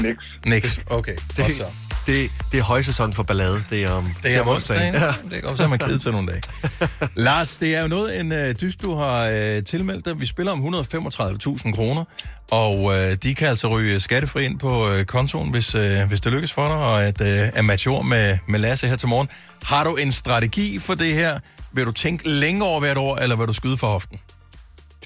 [0.00, 0.24] Niks.
[0.46, 0.80] Niks.
[0.86, 1.64] Okay, godt så.
[2.06, 3.64] Det, det er højsæson for ballade.
[3.70, 4.94] Det er om Det er om onsdagen.
[4.94, 5.14] onsdagen.
[5.22, 5.28] Ja.
[5.34, 6.42] Det kan også være, man keder til nogle dage.
[7.26, 10.20] Lars, det er jo noget en uh, dyst, du har uh, tilmeldt dig.
[10.20, 12.04] Vi spiller om 135.000 kroner,
[12.50, 16.32] og uh, de kan altså ryge skattefri ind på uh, kontoen, hvis, uh, hvis det
[16.32, 19.28] lykkes for dig, og at uh, er match ord med, med Lasse her til morgen.
[19.62, 21.38] Har du en strategi for det her?
[21.72, 24.18] Vil du tænke længe over hvert år, eller vil du skyde for hoften?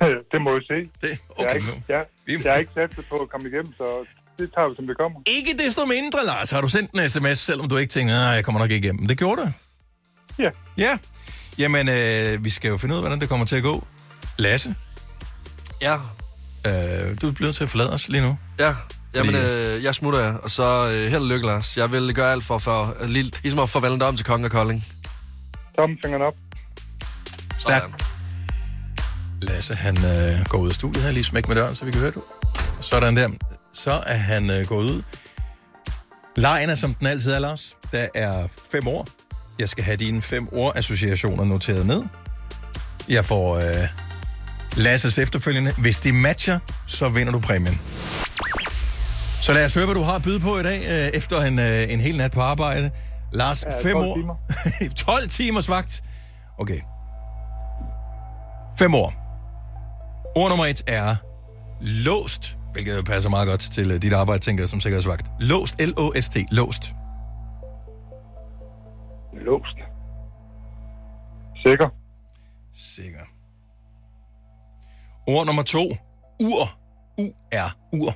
[0.01, 0.75] Det, det må vi se.
[0.75, 1.73] Det, Jeg er okay, ikke, nu.
[1.89, 2.05] jeg,
[2.45, 3.85] jeg er ikke sat på at komme igennem, så
[4.39, 5.21] det tager vi, som det kommer.
[5.27, 8.45] Ikke desto mindre, Lars, har du sendt en sms, selvom du ikke tænker, at jeg
[8.45, 9.07] kommer nok ikke igennem.
[9.07, 9.49] Det gjorde du.
[10.39, 10.51] Ja.
[10.79, 10.99] Ja.
[11.59, 13.87] Jamen, øh, vi skal jo finde ud af, hvordan det kommer til at gå.
[14.39, 14.75] Lasse,
[15.83, 15.95] Ja,
[16.67, 18.39] øh, du er blevet til at forlade os lige nu.
[18.59, 18.75] ja.
[19.15, 21.77] Jamen, Fordi- øh, jeg smutter jer, og så øh, held og lykke, Lars.
[21.77, 24.51] Jeg vil gøre alt for, for lige, ligesom at forvandle dig om til kongen af
[24.51, 24.85] Kolding.
[25.79, 26.35] Tommelfingeren op.
[27.59, 28.05] Stærkt.
[29.43, 32.01] Lasse, han øh, går ud af studiet her, lige smæk med døren, så vi kan
[32.01, 32.23] høre det.
[32.81, 33.29] Sådan der.
[33.73, 35.03] Så er han øh, gået ud.
[36.37, 37.77] Lejen er, som den altid er, Lars.
[37.93, 39.07] Der er fem år.
[39.59, 42.03] Jeg skal have dine fem ord-associationer noteret ned.
[43.09, 43.63] Jeg får øh,
[44.77, 45.73] Lasses efterfølgende.
[45.79, 47.81] Hvis de matcher, så vinder du præmien.
[49.43, 51.59] Så lad os høre, hvad du har at byde på i dag, øh, efter en,
[51.59, 52.91] øh, en hel nat på arbejde.
[53.33, 54.17] Lars, Ja, fem 12 år.
[54.17, 54.35] timer.
[55.07, 56.03] 12 timers vagt.
[56.59, 56.81] Okay.
[58.79, 59.28] Fem år.
[60.39, 61.09] Ord nummer et er
[62.07, 65.27] låst, hvilket passer meget godt til øh, dit arbejde, tænker jeg, som sikkerhedsvagt.
[65.41, 66.83] Låst, L-O-S-T, låst.
[69.33, 69.79] Låst.
[71.65, 71.89] Sikker.
[72.73, 73.25] Sikker.
[75.27, 75.85] Ord nummer to,
[76.41, 76.63] ur.
[77.23, 78.11] U-R, ur.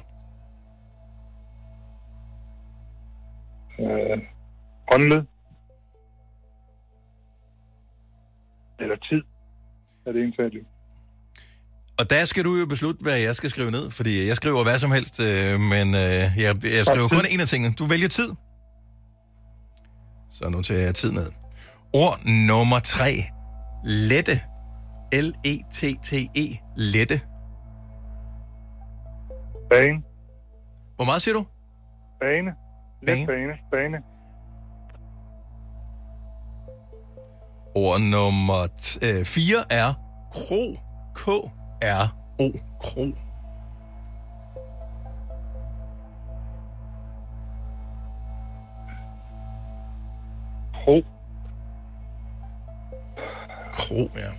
[3.81, 4.18] Øh,
[4.93, 5.23] håndled.
[8.81, 9.23] Eller tid.
[10.07, 10.72] Er det en sag,
[12.03, 14.79] Og der skal du jo beslutte, hvad jeg skal skrive ned, fordi jeg skriver hvad
[14.79, 17.75] som helst, øh, men øh, jeg, jeg skriver kun en af tingene.
[17.75, 18.29] Du vælger tid.
[20.31, 21.33] Så noterer jeg tid ned.
[21.93, 23.13] Ord nummer tre.
[23.85, 24.41] Lette.
[25.13, 26.59] L-E-T-T-E.
[26.77, 27.21] Lette.
[29.71, 30.03] Bane.
[30.97, 31.47] Hvor meget siger du?
[32.21, 32.51] Bane.
[33.03, 33.53] Let bane.
[33.71, 33.99] Bane.
[37.75, 39.95] Ord nummer t- øh, fire er
[40.33, 40.79] kro.
[41.83, 42.53] K-R-O.
[42.80, 43.12] Kro.
[50.72, 51.03] Kro.
[53.72, 54.30] Kro, ja.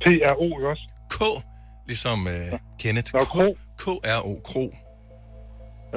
[0.00, 0.88] T-R-O, ikke også?
[1.10, 1.20] K,
[1.86, 3.14] ligesom øh, Kenneth.
[3.14, 3.56] Nå, kro.
[3.78, 4.40] K-R-O.
[4.44, 4.62] Kro.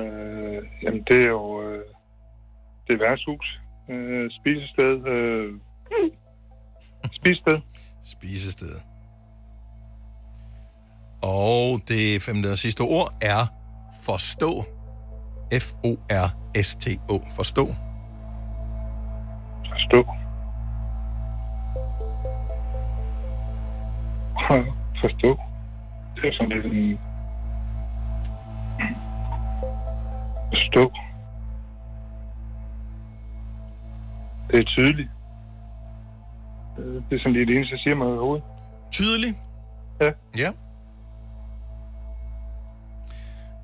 [0.01, 1.61] Øh, jamen, det er jo...
[1.61, 1.86] Øh,
[2.88, 3.61] det er værtshus.
[3.89, 5.07] Øh, spisested.
[5.07, 5.53] Øh,
[7.18, 7.59] spisested.
[8.03, 8.97] Spisested.
[11.22, 13.45] Og det femte og sidste ord er
[14.05, 14.65] forstå.
[15.53, 17.20] F-O-R-S-T-O.
[17.36, 17.65] Forstå.
[19.72, 20.05] Forstå.
[25.01, 25.39] Forstå.
[26.15, 26.99] Det er sådan lidt en...
[30.53, 30.91] Forstå.
[34.51, 35.09] Det er tydeligt.
[36.78, 38.43] Det er sådan lige det eneste, jeg siger mig i hovedet.
[38.91, 39.34] Tydelig?
[40.01, 40.11] Ja.
[40.38, 40.51] Ja.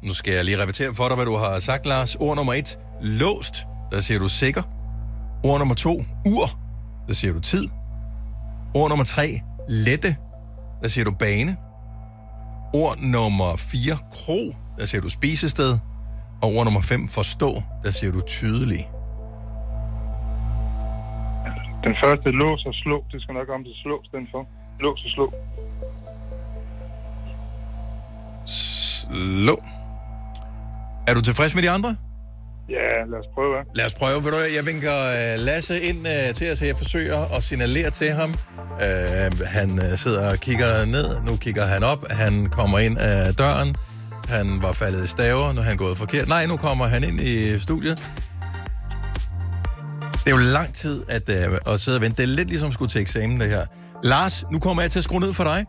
[0.04, 2.16] Nu skal jeg lige repetere for dig, hvad du har sagt, Lars.
[2.16, 3.56] Ord nummer et, låst.
[3.92, 4.64] Der siger du sikker.
[5.44, 6.60] Ord nummer to, ur.
[7.08, 7.70] Der siger du tid.
[8.74, 9.40] Ord nummer tre,
[9.70, 10.16] lette.
[10.82, 11.58] Der siger du bane.
[12.74, 14.56] Ord nummer 4, kro.
[14.78, 15.80] Der siger du spisested.
[16.42, 17.64] Og ord nummer 5, forstå.
[17.84, 18.90] Der siger du tydelig.
[21.84, 24.48] Den første lås og slå, det skal nok om til slå, den for.
[24.80, 25.34] Lås og slå.
[28.46, 29.58] Slå.
[31.08, 31.96] Er du tilfreds med de andre?
[32.70, 33.56] Ja, lad os prøve.
[33.76, 34.24] Lad os prøve.
[34.24, 38.12] Ved du, jeg vinker uh, Lasse ind uh, til os, jeg forsøger at signalere til
[38.12, 38.30] ham.
[38.60, 41.22] Uh, han uh, sidder og kigger ned.
[41.22, 42.06] Nu kigger han op.
[42.12, 43.76] Han kommer ind af døren.
[44.28, 46.28] Han var faldet i staver, han er gået forkert.
[46.28, 48.12] Nej, nu kommer han ind i studiet.
[50.14, 52.24] Det er jo lang tid at, uh, at sidde og vente.
[52.24, 53.66] Det er lidt ligesom at skulle til eksamen, det her.
[54.04, 55.66] Lars, nu kommer jeg til at skrue ned for dig.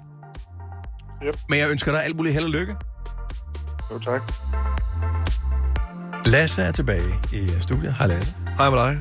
[1.27, 1.37] Yep.
[1.49, 2.75] Men jeg ønsker dig alt muligt held og lykke.
[3.91, 4.33] Jo, tak.
[6.27, 7.95] Lasse er tilbage i studiet.
[7.99, 8.35] Hej Lasse.
[8.59, 9.01] Hej med dig.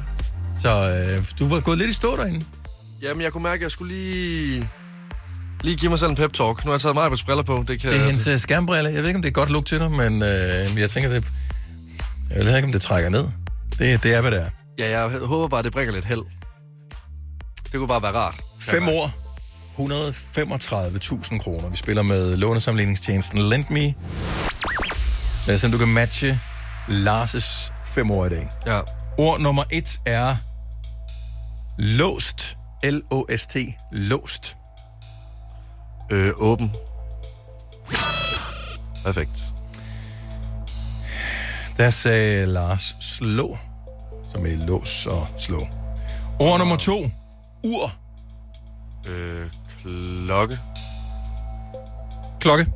[0.56, 2.46] Så øh, du var gået lidt i stå derinde.
[3.02, 4.70] Jamen, jeg kunne mærke, at jeg skulle lige...
[5.64, 6.66] Lige give mig selv en pep-talk.
[6.66, 7.66] Nu har jeg taget mig på briller på.
[7.68, 7.92] Det kan...
[7.92, 8.90] Det er hendes øh, skærmbrille.
[8.90, 11.24] Jeg ved ikke, om det er godt look til dig, men øh, jeg tænker, det...
[12.30, 13.28] Jeg ved ikke, om det trækker ned.
[13.80, 14.50] Det, det er, hvad det er.
[14.80, 16.22] Ja, jeg håber bare, det bringer lidt held.
[17.64, 18.42] Det kunne bare være rart.
[18.60, 19.12] Fem år.
[19.78, 21.70] 135.000 kroner.
[21.70, 23.94] Vi spiller med lånesamligningstjenesten LendMe.
[25.48, 26.40] Lad os se, om du kan matche
[26.88, 28.50] Lars' fem år i dag.
[28.66, 28.82] Ja.
[29.18, 30.36] Ord nummer et er
[31.78, 32.58] låst.
[32.84, 33.56] L-O-S-T.
[33.92, 34.58] Låst.
[36.10, 36.76] Øh, åben.
[39.06, 39.54] Perfekt.
[41.78, 43.58] Der sagde Lars slå,
[44.32, 45.68] som er lås og slå.
[46.40, 47.12] Ord nummer to.
[47.64, 47.92] Ur.
[49.10, 49.50] Øh,
[49.82, 50.60] klokke.
[52.40, 52.72] Klokke.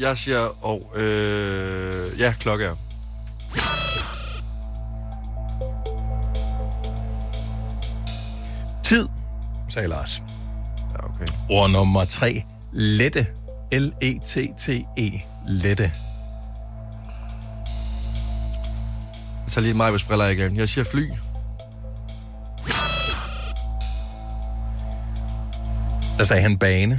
[0.00, 2.74] Jeg siger, og øh, ja, klokke er.
[8.82, 9.08] Tid,
[9.68, 10.22] sagde Lars.
[10.92, 11.26] Ja, okay.
[11.50, 12.42] Ord nummer tre.
[12.72, 13.26] Lette.
[13.72, 15.22] L-E-T-T-E.
[15.46, 15.92] Lette.
[19.44, 20.56] Jeg tager lige mig på briller igen.
[20.56, 21.10] Jeg siger fly.
[26.18, 26.98] Der sagde han bane.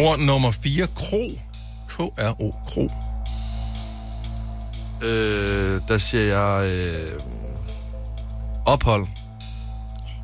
[0.00, 0.86] Ord nummer 4.
[0.94, 1.30] Kro.
[1.88, 2.54] K-R-O.
[2.66, 2.90] Kro.
[5.02, 7.20] Øh, der siger jeg øh,
[8.66, 9.06] ophold.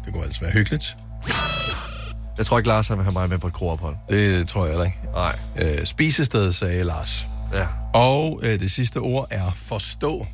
[0.05, 0.97] Det kunne altså være hyggeligt.
[2.39, 3.97] Jeg tror ikke, Lars han vil have mig med på et kroophold.
[4.09, 4.99] Det tror jeg heller ikke.
[5.15, 5.39] Nej.
[5.63, 7.27] Øh, spisested, sagde Lars.
[7.53, 7.67] Ja.
[7.95, 10.27] Og øh, det sidste ord er forstå.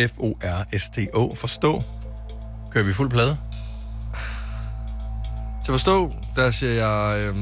[0.00, 1.34] F-O-R-S-T-O.
[1.34, 1.82] Forstå.
[2.70, 3.36] Kører vi fuld plade?
[5.68, 7.22] Til forstå, der siger jeg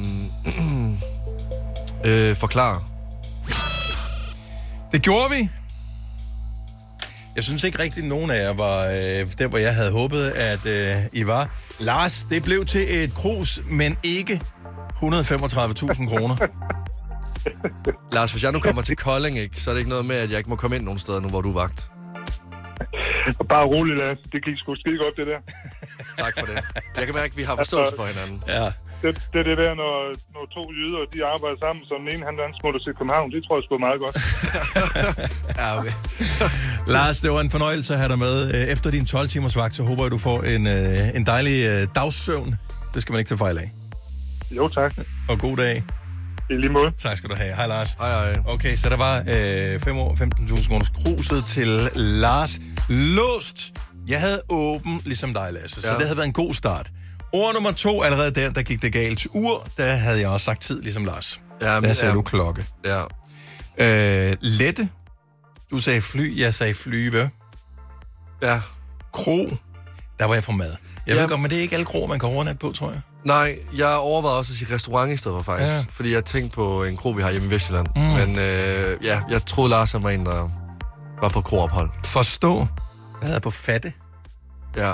[2.04, 2.80] øh, øh, forklare.
[4.92, 5.48] Det gjorde vi.
[7.36, 10.30] Jeg synes ikke rigtig, at nogen af jer var øh, der, hvor jeg havde håbet,
[10.30, 11.50] at øh, I var.
[11.80, 16.36] Lars, det blev til et krus, men ikke 135.000 kroner.
[18.16, 20.30] Lars, hvis jeg nu kommer til Kolding, ikke, så er det ikke noget med, at
[20.30, 21.90] jeg ikke må komme ind nogen steder nu, hvor du er vagt.
[23.52, 24.24] Bare rolig, Lasse.
[24.32, 25.40] Det gik sgu skide godt, det der.
[26.24, 26.54] Tak for det.
[26.98, 28.38] Jeg kan mærke, at vi har forståelse for hinanden.
[28.48, 28.64] Ja.
[29.02, 29.94] det, det er det der, når,
[30.34, 33.26] når to jyder, de arbejder sammen, så den ene han, han smutter til København.
[33.34, 34.16] Det tror jeg sgu er meget godt.
[35.60, 35.94] ja, okay.
[36.96, 38.36] Lars, det var en fornøjelse at have dig med.
[38.54, 41.56] Øh, Efter din 12 timers vagt, så håber jeg, du får en, øh, en dejlig
[41.66, 42.50] øh, dagssøvn.
[42.94, 43.70] Det skal man ikke tage fejl af.
[44.50, 44.92] Jo, tak.
[45.28, 45.84] Og god dag.
[46.50, 46.90] I lige måde.
[46.98, 47.54] Tak skal du have.
[47.54, 47.92] Hej, Lars.
[47.92, 48.42] Hej, hej.
[48.46, 49.14] Okay, så der var
[49.74, 52.58] øh, 5 år, 15.000 kroners kruset til Lars.
[52.88, 53.72] Låst.
[54.08, 55.94] Jeg havde åben, ligesom dig, Lasse, så Ja.
[55.98, 56.90] det havde været en god start.
[57.32, 59.26] Ord nummer to, allerede der, der gik det galt.
[59.30, 61.40] Ur, der havde jeg også sagt tid, ligesom Lars.
[61.62, 62.14] Ja, der sagde ja.
[62.14, 62.66] du klokke.
[62.84, 63.02] Ja.
[63.78, 64.88] Øh, lette.
[65.70, 67.30] Du sagde fly, jeg sagde flyve.
[68.42, 68.60] Ja.
[69.12, 69.48] Kro.
[70.18, 70.72] Der var jeg på mad.
[71.06, 71.20] Jeg Ja.
[71.20, 73.00] ved godt, men det er ikke alle kroer, man kan overnatte på, tror jeg.
[73.24, 75.72] Nej, jeg overvejede også at sige restaurant i stedet for faktisk.
[75.72, 75.84] Ja.
[75.90, 77.86] Fordi jeg tænkte på en kro, vi har hjemme i Vestjylland.
[77.96, 78.02] Mm.
[78.02, 80.50] Men øh, ja, jeg troede Lars han var en, der
[81.22, 81.90] var på kroophold.
[82.04, 82.66] Forstå.
[83.20, 83.92] Jeg havde på fatte.
[84.76, 84.92] Ja.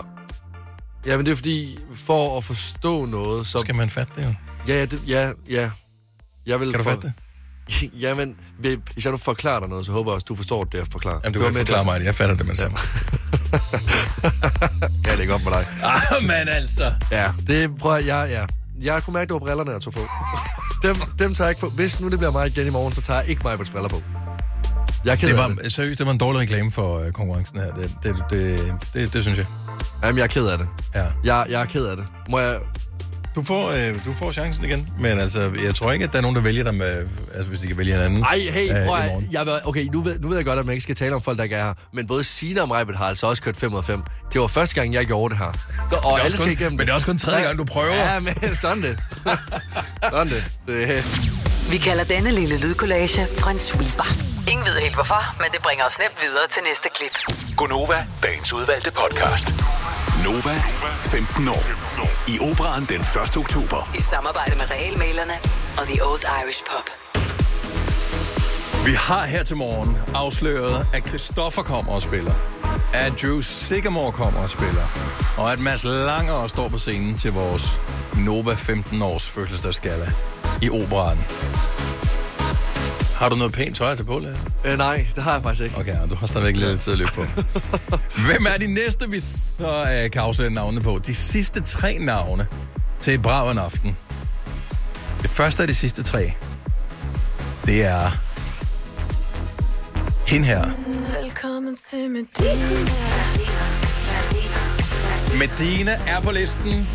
[1.06, 3.60] Ja, men det er fordi, for at forstå noget, så...
[3.60, 4.34] Skal man fatte det jo?
[4.68, 5.70] Ja, ja, det, ja, ja.
[6.46, 6.90] Jeg vil Kan du for...
[6.90, 7.12] fatte det?
[8.02, 10.86] Jamen, hvis jeg nu forklarer dig noget, så håber jeg også, du forstår det, jeg
[10.92, 11.20] forklarer.
[11.24, 12.06] Jamen, du var kan ikke forklare det, mig det.
[12.06, 12.78] Jeg fatter det med det samme.
[15.06, 15.66] Ja, det er godt med dig.
[15.82, 16.92] Ah, men altså.
[17.10, 18.46] Ja, det prøver jeg, ja, ja.
[18.80, 20.00] Jeg kunne mærke, det var brillerne, jeg tog på.
[20.82, 21.68] dem, dem tager jeg ikke på.
[21.68, 23.88] Hvis nu det bliver mig igen i morgen, så tager jeg ikke mig på briller
[23.88, 24.02] på.
[25.04, 25.58] Jeg er ked Det af det.
[25.62, 27.72] var, seriøst, det var en dårlig reklame for øh, konkurrencen her.
[27.72, 29.46] Det, det, det, det, det synes jeg.
[30.04, 30.66] Jamen, jeg er ked af det.
[30.94, 31.04] Ja.
[31.24, 32.06] Jeg, jeg er ked af det.
[32.30, 32.58] Må jeg...
[33.36, 36.22] Du får, øh, du får chancen igen, men altså, jeg tror ikke, at der er
[36.22, 38.22] nogen, der vælger dig med, altså hvis de kan vælge en anden.
[38.22, 40.72] Ej, hey, øh, prøv at, jeg, okay, nu ved, nu ved jeg godt, at man
[40.72, 41.74] ikke skal tale om folk, der ikke er her.
[41.94, 44.02] Men både Sina og Majbet har altså også kørt 5 ud af 5.
[44.32, 45.46] Det var første gang, jeg gjorde det her.
[45.46, 45.54] Og
[45.90, 47.64] Det er også alle skal kun- igennem men det er også kun tredje gang, du
[47.64, 47.94] prøver.
[47.94, 48.98] Ja, men sådan det.
[50.10, 50.52] sådan det.
[50.66, 51.04] det.
[51.70, 54.31] Vi kalder denne lille lydkollage en sweeper.
[54.50, 57.14] Ingen ved helt hvorfor, men det bringer os nemt videre til næste klip.
[57.56, 59.46] Gunova, dagens udvalgte podcast.
[60.24, 60.54] Nova,
[61.02, 61.64] 15 år.
[62.28, 63.36] I operan den 1.
[63.36, 63.90] oktober.
[63.98, 65.36] I samarbejde med Realmalerne
[65.78, 66.86] og The Old Irish Pub.
[68.86, 72.34] Vi har her til morgen afsløret, at Christoffer kommer og spiller.
[72.94, 74.86] At Drew Sigamore kommer og spiller.
[75.36, 77.80] Og at Mads Langer står på scenen til vores
[78.16, 80.12] Nova 15 års fødselsdagsgala
[80.62, 81.18] i Operan.
[83.22, 84.40] Har du noget pænt tøj til på, Lasse?
[84.64, 85.76] Øh, nej, det har jeg faktisk ikke.
[85.78, 87.22] Okay, du har stadigvæk lidt tid at løbe på.
[88.28, 91.00] Hvem er de næste, vi så øh, kan afsætte navnene på?
[91.06, 92.46] De sidste tre navne
[93.00, 93.96] til et brav en aften.
[95.22, 96.32] Det første af de sidste tre,
[97.66, 98.10] det er
[100.26, 100.64] hende her.
[101.22, 102.54] Velkommen til Medina.
[105.38, 106.88] Medina er på listen.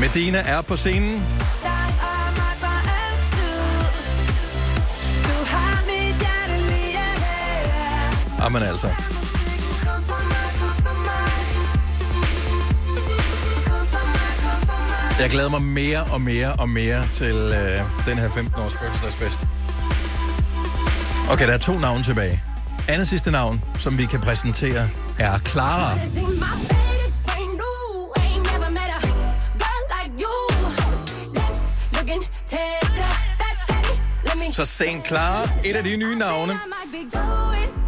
[0.00, 1.45] Medina er på scenen.
[8.46, 8.86] Jamen altså.
[15.20, 19.40] Jeg glæder mig mere og mere og mere til øh, den her 15-års fødselsdagsfest.
[21.30, 22.42] Okay, der er to navne tilbage.
[22.88, 24.88] Andet sidste navn, som vi kan præsentere,
[25.18, 25.94] er Clara.
[34.52, 35.06] Så St.
[35.06, 36.60] Clara, et af de nye navne,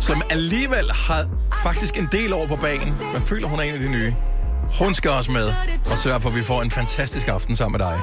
[0.01, 1.27] som alligevel har
[1.63, 2.97] faktisk en del over på banen.
[3.13, 4.15] Man føler, hun er en af de nye.
[4.79, 5.53] Hun skal også med
[5.91, 7.95] og sørge for, at vi får en fantastisk aften sammen med dig.
[7.95, 8.03] Oh.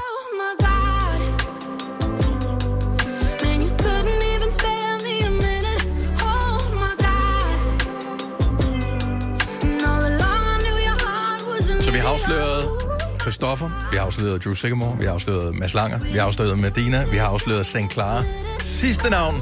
[11.71, 12.84] Oh Så vi har afsløret
[13.25, 17.05] Christoffer, vi har afsløret Drew Sigamore, vi har afsløret Mads Langer, vi har afsløret Medina,
[17.11, 17.91] vi har afsløret St.
[17.91, 18.23] Clara.
[18.59, 19.35] Sidste navn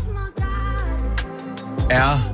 [1.90, 2.34] er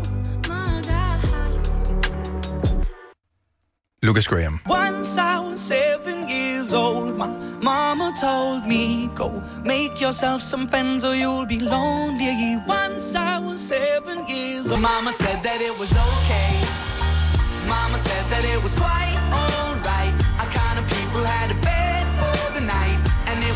[4.03, 4.59] Lucas Graham.
[4.69, 7.27] Once I was seven years old, my
[7.63, 9.29] mama told me, Go
[9.65, 12.57] make yourself some friends or you'll be lonely.
[12.67, 16.51] Once I was seven years old, mama said that it was okay.
[17.67, 19.48] Mama said that it was quite okay.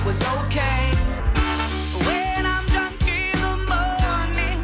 [0.05, 0.83] Was okay.
[2.07, 4.59] When I'm drunk in the morning,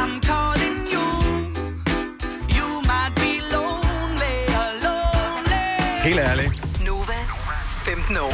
[0.00, 1.06] I'm calling you.
[2.56, 5.48] You might be lonely, alone.
[6.04, 7.18] Helt ærligt, Nova,
[7.84, 8.32] 15 år.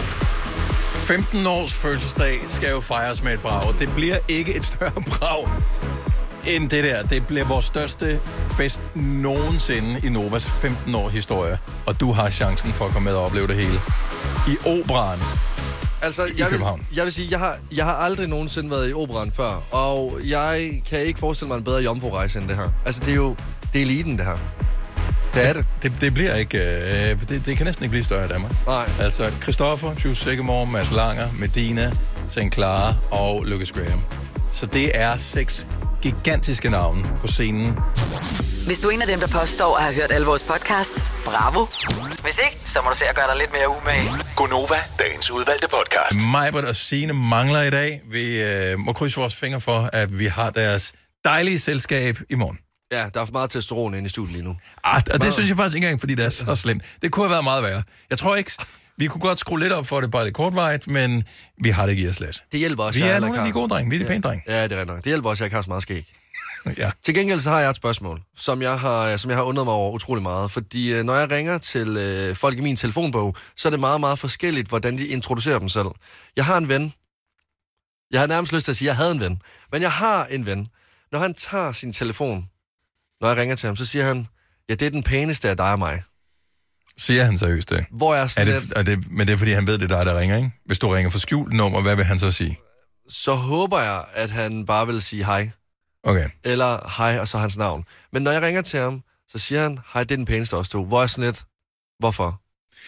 [1.07, 3.75] 15 års fødselsdag skal jo fejres med et brag.
[3.79, 5.49] Det bliver ikke et større brag
[6.47, 7.03] end det der.
[7.03, 11.59] Det bliver vores største fest nogensinde i Novas 15 år historie.
[11.87, 13.81] Og du har chancen for at komme med og opleve det hele.
[14.49, 15.48] I operan.
[16.03, 16.79] Altså, I jeg København.
[16.89, 20.19] Vil, jeg vil sige, jeg har, jeg har aldrig nogensinde været i operan før, og
[20.25, 22.69] jeg kan ikke forestille mig en bedre jomfru-rejse end det her.
[22.87, 23.37] Altså, det er jo
[23.73, 24.39] det er eliten, det her.
[25.35, 25.65] Det er det.
[25.83, 26.59] Det, det bliver ikke...
[26.59, 28.53] Øh, det, det kan næsten ikke blive større i Danmark.
[28.67, 28.91] Nej.
[29.01, 31.93] Altså, Christoffer, Jules Sigamore, Mads Langer, Medina,
[32.29, 32.39] St.
[32.53, 34.03] Clara og Lucas Graham.
[34.53, 35.67] Så det er seks
[36.03, 37.79] gigantiske navne på scenen.
[38.67, 41.67] Hvis du er en af dem, der påstår at have hørt alle vores podcasts, bravo.
[42.23, 44.11] Hvis ikke, så må du se at gøre dig lidt mere umage.
[44.37, 46.27] Gonova, dagens udvalgte podcast.
[46.33, 48.03] Majbert og Signe mangler i dag.
[48.11, 50.93] Vi øh, må krydse vores fingre for, at vi har deres
[51.25, 52.59] dejlige selskab i morgen.
[52.93, 54.57] Ja, der er for meget testosteron inde i studiet lige nu.
[54.85, 56.83] Ah, og det synes jeg faktisk ikke engang, fordi det er så slemt.
[57.03, 57.83] Det kunne have været meget værre.
[58.11, 58.53] Jeg tror ikke...
[58.99, 61.25] Vi kunne godt skrue lidt op for det, bare lidt kortvarigt, men
[61.63, 62.45] vi har det ikke i os let.
[62.53, 63.01] Det hjælper også.
[63.01, 63.91] Vi jeg er nogle af de gode drenge.
[63.91, 64.45] Vi er de pæne drenge.
[64.49, 64.97] Ja, det er rigtigt nok.
[64.97, 66.13] Det hjælper også, at jeg ikke har så meget skæg.
[66.79, 66.91] ja.
[67.03, 69.75] Til gengæld så har jeg et spørgsmål, som jeg har, som jeg har undret mig
[69.75, 70.51] over utrolig meget.
[70.51, 74.01] Fordi øh, når jeg ringer til øh, folk i min telefonbog, så er det meget,
[74.01, 75.89] meget forskelligt, hvordan de introducerer dem selv.
[76.37, 76.93] Jeg har en ven.
[78.11, 79.43] Jeg har nærmest lyst til at sige, at jeg havde en ven.
[79.73, 80.69] Men jeg har en ven.
[81.13, 82.49] Når han tager sin telefon,
[83.21, 84.27] når jeg ringer til ham, så siger han,
[84.69, 86.03] ja, det er den pæneste af dig og mig.
[86.99, 87.85] Siger han seriøst det?
[87.91, 89.93] Hvor jeg Er sådan det, lidt, er det, men det er, fordi han ved, det
[89.93, 90.51] er dig, der ringer, ikke?
[90.67, 92.59] Hvis du ringer for skjult nummer, hvad vil han så sige?
[93.09, 95.51] så håber jeg, at han bare vil sige hej.
[96.03, 96.29] Okay.
[96.45, 97.85] Eller hej, og så hans navn.
[98.13, 100.69] Men når jeg ringer til ham, så siger han, hej, det er den pæneste os
[100.69, 100.85] to.
[100.85, 101.45] Hvor er jeg sådan lidt,
[101.99, 102.41] hvorfor?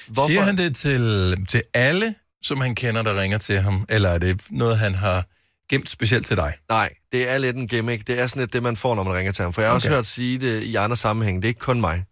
[0.09, 0.29] Hvorfor?
[0.29, 3.87] Siger han det til, til alle, som han kender, der ringer til ham?
[3.89, 5.25] Eller er det noget, han har
[5.71, 6.55] gemt specielt til dig?
[6.69, 8.07] Nej, det er lidt en gimmick.
[8.07, 9.53] Det er sådan lidt det, man får, når man ringer til ham.
[9.53, 9.77] For jeg har okay.
[9.77, 11.43] også hørt sige det i andre sammenhæng.
[11.43, 12.05] Det er ikke kun mig.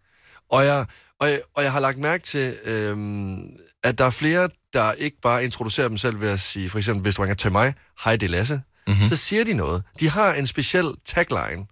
[0.49, 0.85] Og jeg,
[1.19, 3.41] og jeg, og jeg har lagt mærke til, øhm,
[3.83, 7.01] at der er flere, der ikke bare introducerer dem selv ved at sige, for eksempel,
[7.01, 8.61] hvis du ringer til mig, hej, det er Lasse.
[8.87, 9.09] Mm-hmm.
[9.09, 9.83] Så siger de noget.
[9.99, 11.65] De har en speciel tagline.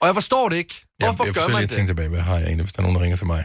[0.00, 0.84] Og jeg forstår det ikke.
[0.98, 1.70] Hvorfor jeg gør man det?
[1.70, 3.44] tænke tilbage, hvad har jeg egentlig, hvis der er nogen, der ringer til mig?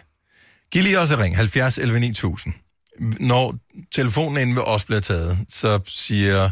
[0.72, 2.54] Giv lige også ring, 70 11 9000.
[3.20, 3.56] Når
[3.96, 6.50] telefonen inde ved os bliver taget, så siger,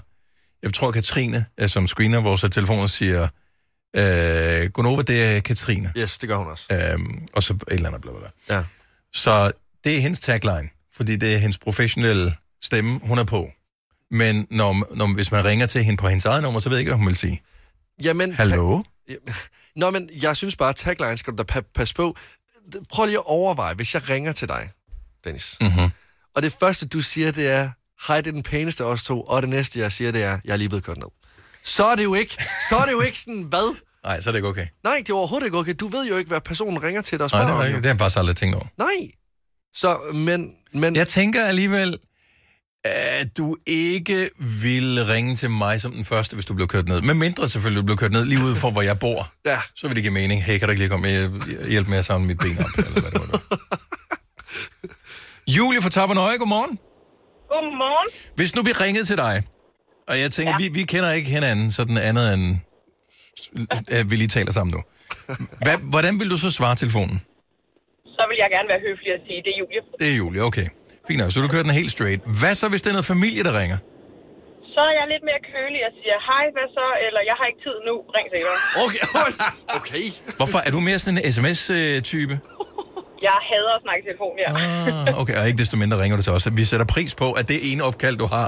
[0.63, 3.27] jeg tror Katrine, øh, som screener vores telefoner, siger,
[3.95, 5.93] øh, Gunova, det er Katrine.
[5.97, 6.65] Yes, det gør hun også.
[6.93, 8.55] Øhm, og så et eller andet, bla, bla, bla.
[8.55, 8.63] Ja.
[9.13, 9.51] Så
[9.83, 13.49] det er hendes tagline, fordi det er hendes professionelle stemme, hun er på.
[14.11, 16.79] Men når, når, hvis man ringer til hende på hendes eget nummer, så ved jeg
[16.81, 17.41] ikke, hvad hun vil sige.
[18.03, 18.81] Jamen, Hallo?
[19.09, 19.15] Ja,
[19.75, 22.17] Nå, men jeg synes bare, at tagline skal du da pa- passe på.
[22.89, 24.69] Prøv lige at overveje, hvis jeg ringer til dig,
[25.23, 25.57] Dennis.
[25.61, 25.89] Mm-hmm.
[26.35, 27.69] Og det første, du siger, det er,
[28.07, 29.21] hej, det er den pæneste af os to.
[29.21, 31.07] Og det næste, jeg siger, det er, jeg er lige blevet kørt ned.
[31.63, 32.37] Så er det jo ikke,
[32.69, 33.75] så er det jo ikke sådan, hvad?
[34.03, 34.65] Nej, så er det ikke okay.
[34.83, 35.73] Nej, det er overhovedet ikke okay.
[35.79, 37.75] Du ved jo ikke, hvad personen ringer til dig og Nej, spørger det, er jo.
[37.77, 38.65] det har jeg faktisk aldrig tænkt over.
[38.77, 39.11] Nej.
[39.73, 40.95] Så, men, men...
[40.95, 41.97] Jeg tænker alligevel,
[42.83, 44.29] at du ikke
[44.63, 47.01] vil ringe til mig som den første, hvis du blev kørt ned.
[47.01, 49.31] Med mindre selvfølgelig, du blev kørt ned lige ude for, hvor jeg bor.
[49.45, 49.59] Ja.
[49.75, 50.43] Så vil det give mening.
[50.43, 52.65] Hey, kan du ikke lige komme med hjælpe med at samle mit ben op?
[52.77, 53.59] Eller hvad det var, det.
[55.57, 56.79] Julie fra Tappernøje, godmorgen.
[57.49, 58.09] Godmorgen.
[58.35, 59.43] Hvis nu vi ringede til dig,
[60.11, 60.57] og jeg tænker, ja.
[60.61, 62.45] vi, vi kender ikke hinanden sådan andet end,
[63.99, 64.81] at vi lige taler sammen nu.
[65.65, 67.17] Hvad, hvordan vil du så svare telefonen?
[68.17, 69.81] Så vil jeg gerne være høflig og sige, det er Julie.
[70.01, 70.67] Det er Julie, okay.
[71.07, 72.21] Fint nok, så du kører den helt straight.
[72.39, 73.77] Hvad så, hvis det er noget familie, der ringer?
[74.75, 76.87] Så er jeg lidt mere kølig og siger, hej, hvad så?
[77.05, 78.57] Eller jeg har ikke tid nu, ring senere.
[78.85, 79.03] Okay,
[79.79, 80.03] okay.
[80.39, 80.59] Hvorfor?
[80.67, 82.35] Er du mere sådan en sms-type?
[83.27, 84.49] Jeg hader at snakke i telefon, ja.
[85.09, 86.47] Ah, okay, og ikke desto mindre ringer du til os.
[86.59, 88.47] Vi sætter pris på, at det ene opkald, du har,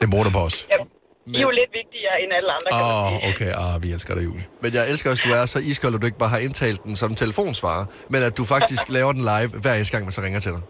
[0.00, 0.66] den bruger du på os.
[1.26, 3.28] I er jo lidt vigtigere end alle andre, kan sige.
[3.28, 4.44] oh, okay, ah, vi elsker dig, Julie.
[4.62, 6.84] Men jeg elsker også, at du er så iskold, at du ikke bare har indtalt
[6.84, 10.20] den som telefonsvarer, men at du faktisk laver den live hver eneste gang, man så
[10.22, 10.60] ringer til dig.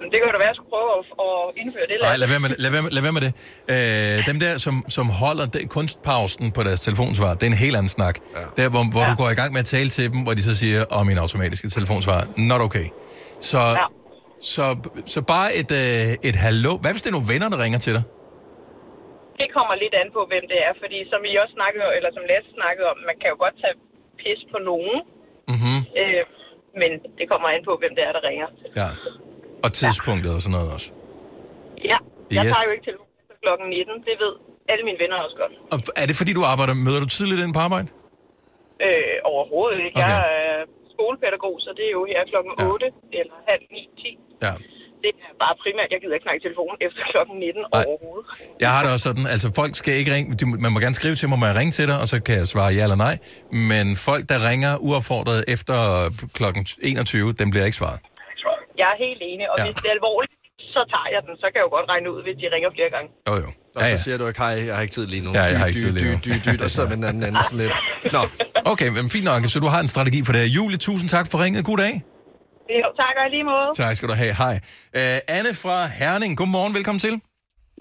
[0.00, 1.04] Men det kan jo da være, at jeg skulle prøve at,
[1.48, 1.96] at indføre det.
[2.02, 2.56] Nej, lad være med det.
[2.58, 3.32] Lad være med, lad være med det.
[4.18, 7.76] Øh, dem der, som, som holder det, kunstpausen på deres telefonsvar, det er en helt
[7.76, 8.18] anden snak.
[8.34, 8.62] Ja.
[8.62, 9.10] Der, hvor, hvor ja.
[9.10, 11.06] du går i gang med at tale til dem, hvor de så siger, om oh,
[11.06, 12.86] min automatiske telefonsvar, not okay.
[13.40, 13.84] Så, ja.
[14.42, 16.76] så, så bare et, øh, et hallo.
[16.76, 18.02] Hvad hvis det er nogle venner, der ringer til dig?
[19.40, 20.72] Det kommer lidt an på, hvem det er.
[20.82, 23.76] Fordi som vi også snakkede, eller som Lasse snakkede om, man kan jo godt tage
[24.20, 24.98] pis på nogen.
[25.52, 25.78] Mm-hmm.
[26.00, 26.22] Øh,
[26.80, 28.48] men det kommer an på, hvem det er, der ringer.
[28.80, 28.88] Ja.
[29.64, 30.88] Og tidspunktet og sådan noget også.
[31.90, 31.98] Ja,
[32.36, 32.50] jeg Yes.
[32.52, 33.94] tager jo ikke efter klokken 19.
[34.08, 34.32] Det ved
[34.72, 35.54] alle mine venner også godt.
[35.74, 37.88] Og er det fordi, du arbejder, møder du tidligt ind på arbejde?
[38.86, 39.96] Øh, overhovedet ikke.
[39.98, 40.08] Okay.
[40.10, 40.56] Jeg er
[40.94, 42.86] skolepædagog, så det er jo her klokken 8
[43.20, 44.18] eller halv 9, 10.
[44.46, 44.52] Ja.
[45.04, 47.84] Det er bare primært, jeg gider ikke snakke i telefonen efter klokken 19 Nej.
[47.90, 48.24] overhovedet.
[48.64, 51.16] Jeg har det også sådan, altså folk skal ikke ringe, de, man må gerne skrive
[51.20, 53.14] til mig, må jeg ringe til dig, og så kan jeg svare ja eller nej.
[53.72, 55.76] Men folk, der ringer uaffordret efter
[56.38, 57.98] klokken 21, dem bliver ikke svaret.
[58.80, 59.62] Jeg er helt enig, og Ja.
[59.64, 59.66] ja.
[59.68, 60.32] hvis det er alvorligt,
[60.74, 61.32] så tager jeg den.
[61.42, 63.08] Så kan jeg jo godt regne ud, hvis de ringer flere gange.
[63.28, 63.48] Jo, jo.
[63.76, 65.30] Og så siger du ikke, hej, jeg har ikke tid lige nu.
[65.34, 66.18] Ja, jeg har Dy, ikke dy, tid lige nu.
[66.24, 67.74] dy, dy, dy, og så med den anden anden lidt.
[68.16, 68.22] Nå,
[68.72, 70.48] Okay, men fint nok, så du har en strategi for det her.
[70.48, 71.64] Julie, tusind tak for ringet.
[71.64, 71.94] God dag.
[72.78, 73.68] Jo, tak og lige måde.
[73.82, 74.34] Tak skal du have.
[74.42, 74.54] Hej.
[75.00, 77.14] Uh, Anne fra Herning, godmorgen, velkommen til.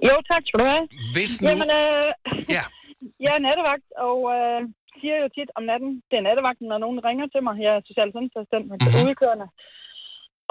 [0.07, 0.83] Jo, tak skal du have.
[1.15, 1.47] Hvis nu...
[1.49, 2.07] Jamen, øh,
[2.55, 2.63] ja.
[3.25, 4.59] jeg er nattevagt, og øh,
[4.99, 7.53] siger jo tit om natten, det er nattevagten, når nogen ringer til mig.
[7.65, 8.87] Jeg er social sundhedsassistent, men Mhm.
[8.89, 9.07] mm-hmm.
[9.09, 9.47] udkørende.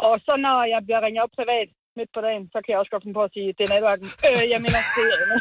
[0.09, 1.69] Og så når jeg bliver ringet op privat
[2.01, 4.09] midt på dagen, så kan jeg også godt finde på at sige, det er nattevagten.
[4.29, 5.39] Øh, jeg mener, det er Anne.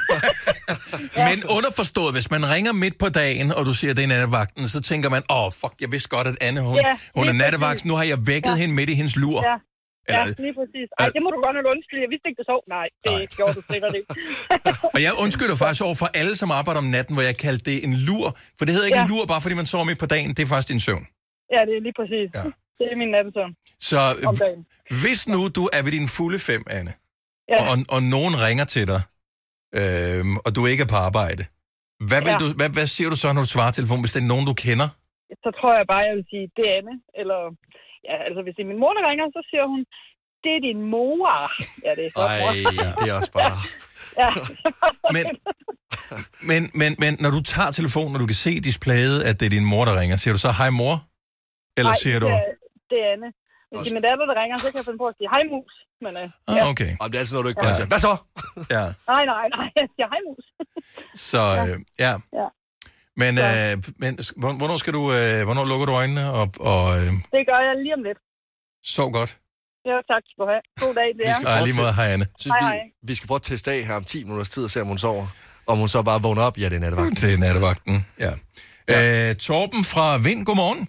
[1.29, 4.79] Men underforstået, hvis man ringer midt på dagen, og du siger, det er nattevagten, så
[4.89, 7.79] tænker man, åh, oh, fuck, jeg vidste godt, at Anne, hun, Ja, hun er nattevagt.
[7.89, 8.59] Nu har jeg vækket Ja.
[8.61, 9.39] hende midt i hendes lur.
[9.51, 9.57] Ja.
[10.15, 10.87] Ja, lige præcis.
[11.01, 12.01] Ej, det må du godt nok undskylde.
[12.05, 12.61] Jeg vidste ikke, det sov.
[12.77, 13.25] Nej, det Nej.
[13.37, 14.09] gjorde du sikkert ikke.
[14.95, 17.77] Og jeg undskylder faktisk over for alle, som arbejder om natten, hvor jeg kaldte det
[17.87, 18.27] en lur.
[18.57, 19.05] For det hedder ikke Ja.
[19.07, 20.29] en lur, bare fordi man sover midt på dagen.
[20.35, 21.05] Det er faktisk din søvn.
[21.55, 22.27] Ja, det er lige præcis.
[22.37, 22.43] Ja.
[22.79, 23.53] Det er min nattesøvn.
[23.89, 23.99] Så
[24.29, 24.61] Om dagen.
[25.03, 26.93] hvis nu du er ved din fulde fem, Anne,
[27.53, 27.59] Ja.
[27.71, 29.01] og, og nogen ringer til dig,
[29.79, 31.43] øhm, og du ikke er på arbejde,
[32.09, 32.37] hvad, vil Ja.
[32.43, 34.53] du, hvad, hvad siger du så, når du svarer telefonen, hvis det er nogen, du
[34.65, 34.89] kender?
[35.43, 36.95] Så tror jeg bare, jeg vil sige, det er Anne.
[37.21, 37.39] Eller,
[38.09, 39.81] ja, altså hvis det er min mor, der ringer, så siger hun,
[40.43, 41.31] det er din mor.
[41.85, 42.51] Ja, det er så Ej, mor.
[42.99, 43.53] det er også bare...
[44.21, 44.29] ja.
[45.15, 45.25] Men,
[46.49, 49.49] men, men, men når du tager telefonen, og du kan se displayet, at det er
[49.57, 50.95] din mor, der ringer, siger du så, hej mor?
[51.77, 52.27] Eller Nej, siger du...
[52.27, 52.41] Er,
[52.91, 53.29] det er Anne.
[53.69, 55.43] Hvis det er min datter, der ringer, så kan jeg finde på at sige, hej
[55.53, 55.73] mus.
[56.05, 56.27] Men, øh,
[56.57, 56.61] ja.
[56.63, 56.91] Ah, okay.
[57.01, 57.89] Og det er altid noget, du ikke bare siger.
[57.93, 58.13] Hvad så?
[58.75, 58.83] Ja,
[59.13, 59.67] Nej, nej, nej.
[59.79, 60.45] Jeg siger, hej mus.
[61.29, 61.75] så øh,
[62.05, 62.13] ja.
[62.39, 62.47] Ja.
[63.21, 63.73] Men, øh,
[64.03, 64.11] men
[64.41, 67.73] hvor- hvornår skal du, øh, hvornår lukker du øjnene og, og øh, Det gør jeg
[67.85, 68.19] lige om lidt.
[68.95, 69.31] sov godt?
[69.89, 70.61] Ja, tak skal du have.
[70.83, 71.33] God dag, det Vi er.
[71.33, 72.25] skal Ej, lige måde, hej Anne.
[72.39, 72.79] Synes Hej, vi, hej.
[73.09, 74.97] vi skal prøve at teste af her om 10 minutters tid og se, om hun
[74.97, 75.25] sover.
[75.67, 76.57] Om hun så bare vågner op.
[76.57, 77.21] Ja, det er nattevagt.
[77.21, 78.31] Det er nattevagten, ja.
[78.89, 79.29] ja.
[79.29, 80.87] Øh, Torben fra Vind, godmorgen.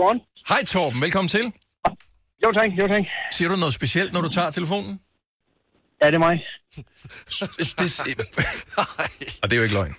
[0.00, 0.20] Godmorgen.
[0.48, 1.44] Hej Torben, velkommen til.
[2.44, 3.02] Jo tak, jo tak.
[3.32, 5.00] Siger du noget specielt, når du tager telefonen?
[6.02, 6.36] Ja, det er mig.
[8.06, 8.16] Det,
[9.42, 9.94] og det er jo ikke løgn.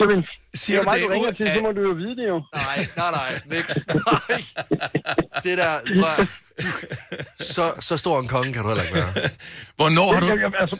[0.00, 1.82] Jamen, Siger det du er mig, det du ringer ud til, af- så må du
[1.88, 2.38] jo vide det jo.
[2.54, 3.74] Nej, nej, nej, niks.
[3.86, 4.40] Nej.
[5.44, 6.26] Det der, prøv,
[7.54, 9.30] så, så stor en konge kan du heller ikke være.
[9.78, 10.26] Hvornår har du...
[10.26, 10.76] Jamen, jamen, altså,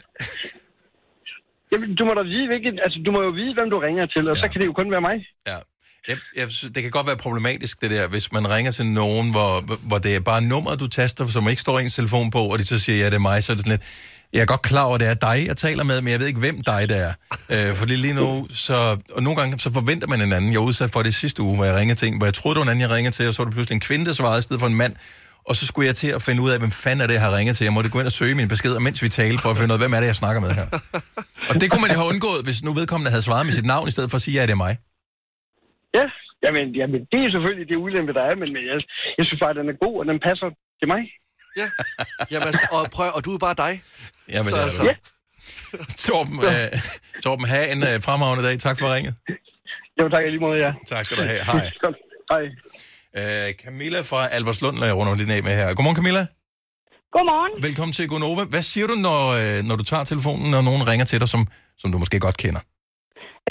[1.71, 4.23] jamen, du må da vide, hvilket, altså, du må jo vide, hvem du ringer til,
[4.29, 4.41] og ja.
[4.41, 5.17] så kan det jo kun være mig.
[5.47, 5.57] Ja.
[6.07, 9.61] Jeg, jeg, det kan godt være problematisk, det der, hvis man ringer til nogen, hvor,
[9.81, 12.65] hvor det er bare nummeret, du taster, som ikke står ens telefon på, og de
[12.65, 13.81] så siger, ja, det er mig, så er det sådan lidt,
[14.33, 16.27] jeg er godt klar over, at det er dig, jeg taler med, men jeg ved
[16.27, 17.13] ikke, hvem dig det er.
[17.49, 20.51] Øh, for lige nu, så, og nogle gange, så forventer man en anden.
[20.51, 22.55] Jeg var udsat for det sidste uge, hvor jeg ringede til en, hvor jeg troede,
[22.55, 24.13] det var en anden, jeg ringede til, og så var det pludselig en kvinde, der
[24.13, 24.95] svarede i stedet for en mand.
[25.45, 27.37] Og så skulle jeg til at finde ud af, hvem fanden er det, jeg har
[27.37, 27.63] ringet til.
[27.63, 29.73] Jeg måtte gå ind og søge mine beskeder, mens vi talte, for at finde ud
[29.73, 30.65] af, hvem er det, jeg snakker med her.
[31.49, 33.87] Og det kunne man jo have undgået, hvis nu vedkommende havde svaret med sit navn,
[33.87, 34.77] i stedet for at sige, ja, det er mig.
[35.97, 36.05] Ja,
[36.45, 38.77] jamen, jamen det er selvfølgelig det ulempe, der er, men men jeg,
[39.17, 40.47] jeg synes bare, at den er god, og den passer
[40.79, 41.01] til mig.
[41.59, 41.67] Ja.
[42.31, 43.73] Jamen, altså, og, prøv, og du er bare dig.
[44.33, 46.07] Jamen, Så det er altså- altså.
[46.07, 46.67] Torben, øh,
[47.23, 48.55] Torben, have en øh, fremragende dag.
[48.67, 49.13] Tak for ringet.
[50.01, 50.71] Jo, tak lige måde, ja.
[50.87, 51.41] Tak skal du have.
[51.51, 51.71] Hej.
[51.85, 51.97] Godt.
[52.31, 52.43] Hej.
[53.19, 55.73] Øh, Camilla fra Alberslund, der jeg runder lidt af med her.
[55.73, 56.25] Godmorgen, Camilla.
[57.15, 57.63] Godmorgen.
[57.63, 58.43] Velkommen til Gonova.
[58.53, 61.47] Hvad siger du, når, øh, når du tager telefonen, når nogen ringer til dig, som,
[61.77, 62.59] som du måske godt kender?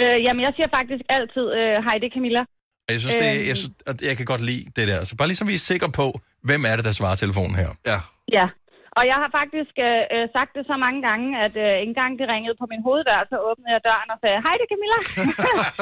[0.02, 2.42] Øh, jamen, jeg siger faktisk altid, øh, hej, det er Camilla.
[2.86, 3.48] Og Jeg synes, det, Øhm.
[3.50, 4.98] jeg, synes, at jeg kan godt lide det der.
[5.08, 6.06] Så bare ligesom vi er sikre på,
[6.48, 7.70] hvem er det, der svarer telefonen her.
[7.90, 7.98] Ja.
[8.38, 8.46] Ja,
[8.98, 12.10] og jeg har faktisk øh, øh, sagt det så mange gange, at øh, en gang
[12.20, 14.98] det ringede på min hoveddør, så åbnede jeg døren og sagde, hej, det er Camilla.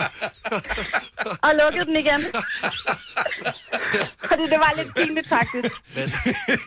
[1.47, 2.21] og lukkede den igen.
[4.31, 5.71] Fordi det var lidt pinligt, faktisk.
[5.97, 6.07] Men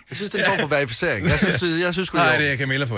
[0.10, 1.22] jeg synes, det er en form for verificering.
[1.32, 2.98] Jeg synes, det, jeg synes Nej, er- det er Camilla for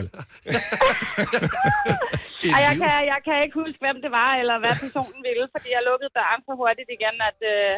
[2.55, 5.67] Og jeg kan, jeg kan ikke huske, hvem det var, eller hvad personen ville, fordi
[5.77, 7.73] jeg lukkede døren så hurtigt igen, at øh,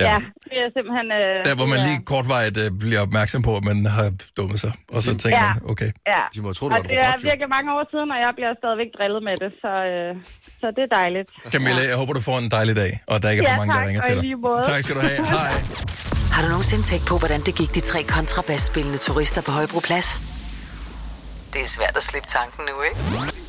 [0.00, 0.04] ja.
[0.12, 0.16] ja,
[0.50, 1.06] det er simpelthen...
[1.20, 4.58] Øh, Der, hvor man er- lige kortvarigt øh, bliver opmærksom på, at man har dummet
[4.64, 4.72] sig.
[4.94, 5.52] Og så tænker Ja.
[5.54, 5.90] man, okay.
[6.12, 7.28] Ja, De må tro, du og er det er robot, jo.
[7.30, 10.10] virkelig mange år siden, og jeg bliver stadigvæk drillet med det, så, øh,
[10.60, 11.28] så det er dejligt.
[11.54, 13.72] Camilla, jeg håber, du får en dejlig dag, og der ikke er Ja, for mange,
[13.74, 14.64] der tak, ringer og til dig.
[14.72, 15.20] Tak skal du have.
[15.36, 15.52] Hej.
[16.34, 20.08] Har du nogensinde tænkt på, hvordan det gik de tre kontrabasspillende turister på Højbroplads?
[21.54, 22.96] Det er svært at slippe tanken nu, ikke?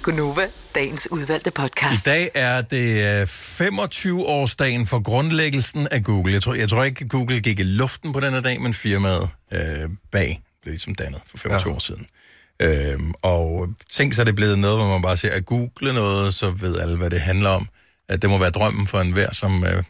[0.04, 2.06] Gunova, dagens udvalgte I podcast.
[2.06, 6.34] dag er det øh, 25-årsdagen for grundlæggelsen af Google.
[6.34, 9.90] Jeg tror, jeg tror ikke, Google gik i luften på denne dag, men firmaet øh,
[10.12, 11.76] bag blev ligesom dannet for 25 ja.
[11.76, 12.08] år siden.
[12.60, 16.34] Øhm, og tænk så, er det blevet noget, hvor man bare siger, at google noget,
[16.34, 17.68] så ved alle, hvad det handler om.
[18.10, 19.84] At det må være drømmen for enhver, som, øh,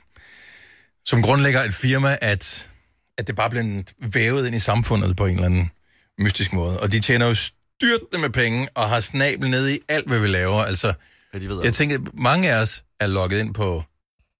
[1.05, 2.70] som grundlægger et firma, at,
[3.18, 5.72] at det bare bliver vævet ind i samfundet på en eller anden
[6.20, 6.80] mystisk måde.
[6.80, 7.36] Og de tjener jo
[7.80, 10.64] styrtende med penge, og har snabel nede i alt, hvad vi laver.
[10.64, 10.94] Altså,
[11.34, 13.84] ja, de ved jeg tænker, mange af os er logget ind på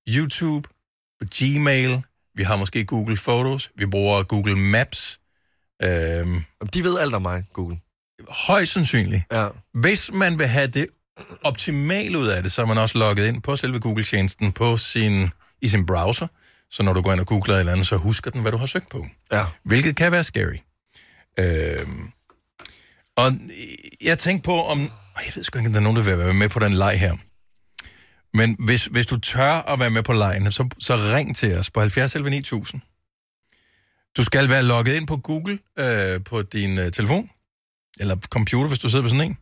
[0.08, 0.70] YouTube,
[1.20, 2.02] på Gmail,
[2.36, 5.20] vi har måske Google Photos, vi bruger Google Maps.
[5.84, 7.80] Øhm, de ved alt om mig, Google.
[8.48, 9.24] Højst sandsynligt.
[9.32, 9.48] Ja.
[9.74, 10.88] Hvis man vil have det
[11.44, 15.30] optimale ud af det, så er man også logget ind på selve Google-tjenesten på sin,
[15.62, 16.28] i sin browser.
[16.72, 18.58] Så når du går ind og googler et eller andet, så husker den, hvad du
[18.58, 19.06] har søgt på.
[19.32, 19.46] Ja.
[19.64, 20.58] Hvilket kan være scary.
[21.40, 22.12] Øhm,
[23.18, 23.32] og
[24.02, 24.80] jeg tænkte på, om...
[25.26, 27.00] Jeg ved sgu ikke, om der er nogen, der vil være med på den leg
[27.00, 27.18] her.
[28.38, 31.70] Men hvis, hvis du tør at være med på lejen, så, så ring til os
[31.70, 32.82] på 70 11 9000.
[34.18, 37.30] Du skal være logget ind på Google øh, på din øh, telefon,
[38.00, 39.38] eller computer, hvis du sidder på sådan en,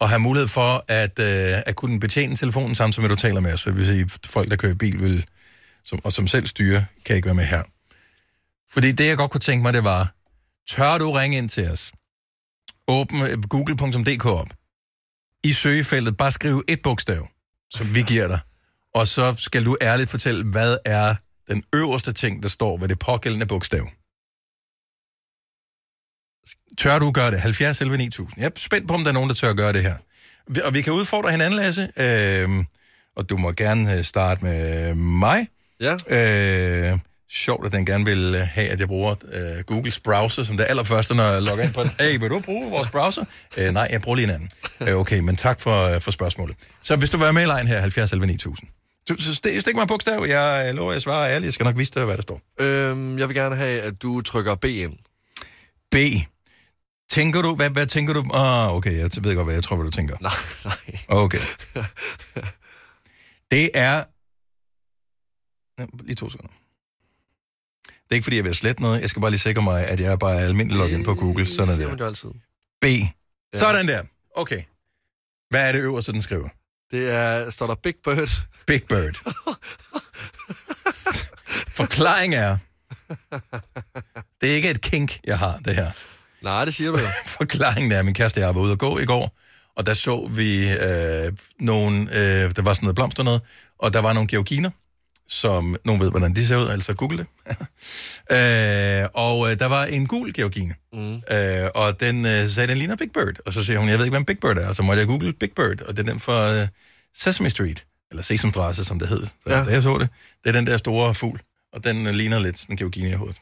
[0.00, 3.40] og have mulighed for at, øh, at kunne betjene telefonen samtidig med, at du taler
[3.40, 3.60] med os.
[3.60, 5.26] Så det vil sige, folk, der kører bil, vil,
[5.84, 7.62] som, og som selv styrer, kan ikke være med her.
[8.72, 10.14] Fordi det, jeg godt kunne tænke mig, det var,
[10.68, 11.92] tør du ringe ind til os?
[12.88, 14.48] Åbn øh, google.dk op.
[15.44, 17.28] I søgefeltet bare skriv et bogstav,
[17.70, 18.40] som vi giver dig.
[18.94, 21.14] Og så skal du ærligt fortælle, hvad er
[21.50, 23.88] den øverste ting, der står ved det pågældende bogstav.
[26.78, 27.40] Tør du gøre det?
[27.40, 28.40] 70 11 9000.
[28.40, 29.96] Jeg er spændt på, om der er nogen, der tør gøre det her.
[30.64, 31.90] Og vi kan udfordre hinanden, Lasse.
[31.96, 32.64] Øhm,
[33.16, 35.48] og du må gerne øh, starte med mig.
[35.80, 35.92] Ja.
[35.92, 36.98] Øh,
[37.36, 40.66] sjovt, at den gerne vil øh, have, at jeg bruger øh, Googles browser som det
[40.68, 41.90] allerførste, når jeg logger ind på den.
[42.00, 43.24] Hey, vil du bruge vores browser?
[43.56, 44.50] Øh, nej, jeg bruger lige en anden.
[44.80, 46.56] Øh, okay, men tak for, øh, for spørgsmålet.
[46.82, 48.68] Så hvis du vil være med i lejen her, 70 11 9000.
[49.08, 50.24] Du, så stik, stik mig en bogstav.
[50.28, 51.44] Jeg lover, jeg svarer ærligt.
[51.44, 52.40] Jeg skal nok vise dig, hvad der står.
[52.60, 54.92] Øhm, jeg vil gerne have, at du trykker B ind.
[55.90, 55.96] B.
[57.10, 58.24] Tænker du, hvad, hvad tænker du?
[58.34, 60.16] Ah, okay, jeg ved godt, hvad jeg tror, hvad du tænker.
[60.20, 60.32] Nej,
[60.64, 60.98] nej.
[61.08, 61.38] Okay.
[63.50, 64.04] Det er...
[66.04, 66.52] Lige to sekunder.
[68.06, 69.00] Det er ikke, fordi jeg vil slette noget.
[69.00, 71.46] Jeg skal bare lige sikre mig, at jeg er bare almindelig logget ind på Google.
[71.48, 72.00] Sådan er det.
[72.00, 72.28] jo altid.
[72.80, 72.84] B.
[73.54, 74.02] Sådan der.
[74.36, 74.62] Okay.
[75.50, 76.48] Hvad er det øverste, den skriver?
[76.90, 78.46] Det er, står der Big Bird.
[78.66, 79.14] Big Bird.
[81.78, 82.58] Forklaring er...
[84.40, 85.90] Det er ikke et kink, jeg har, det her.
[86.42, 87.04] Nej, det siger du jo.
[87.38, 89.36] Forklaringen er, at min kæreste og jeg var ude at gå i går,
[89.76, 93.42] og der så vi øh, nogle, øh, der var sådan noget blomster noget,
[93.78, 94.70] og der var nogle georginer,
[95.28, 97.26] som nogen ved, hvordan de ser ud, altså google det.
[98.36, 101.14] øh, og øh, der var en gul georgine, Mm.
[101.14, 103.36] øh, og den øh, sagde, den ligner Big Bird.
[103.46, 105.00] Og så siger hun, jeg ved ikke, hvad en Big Bird er, og så måtte
[105.00, 106.68] jeg google Big Bird, og det er den fra øh,
[107.16, 109.26] Sesame Street, eller Sesamstrasse, som det hed.
[109.26, 109.64] Så ja.
[109.64, 110.08] Da jeg så det,
[110.44, 111.40] det er den der store fugl,
[111.72, 113.36] og den øh, ligner lidt sådan en georgine i hovedet.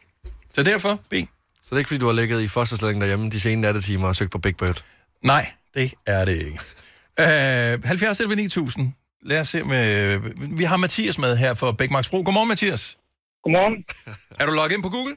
[0.55, 1.15] Så derfor, B.
[1.15, 4.17] Så det er ikke, fordi du har ligget i fosterstilling derhjemme de sene nattetimer og
[4.17, 4.85] søgt på Big Bird?
[5.23, 6.59] Nej, det er det ikke.
[7.21, 8.93] Øh, 70 11 9000.
[9.25, 10.19] Lad os se med...
[10.57, 12.23] Vi har Mathias med her for Bækmarksbro.
[12.23, 12.99] Godmorgen, Mathias.
[13.43, 13.85] Godmorgen.
[14.41, 15.17] Er du logget ind på Google?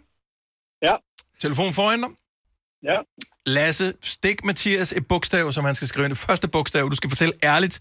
[0.82, 0.93] Ja.
[1.39, 2.10] Telefon foran dig?
[2.84, 2.97] Ja.
[3.45, 6.14] Lasse, stik Mathias et bogstav, som han skal skrive ind.
[6.14, 6.89] Det første bogstav.
[6.89, 7.80] Du skal fortælle ærligt,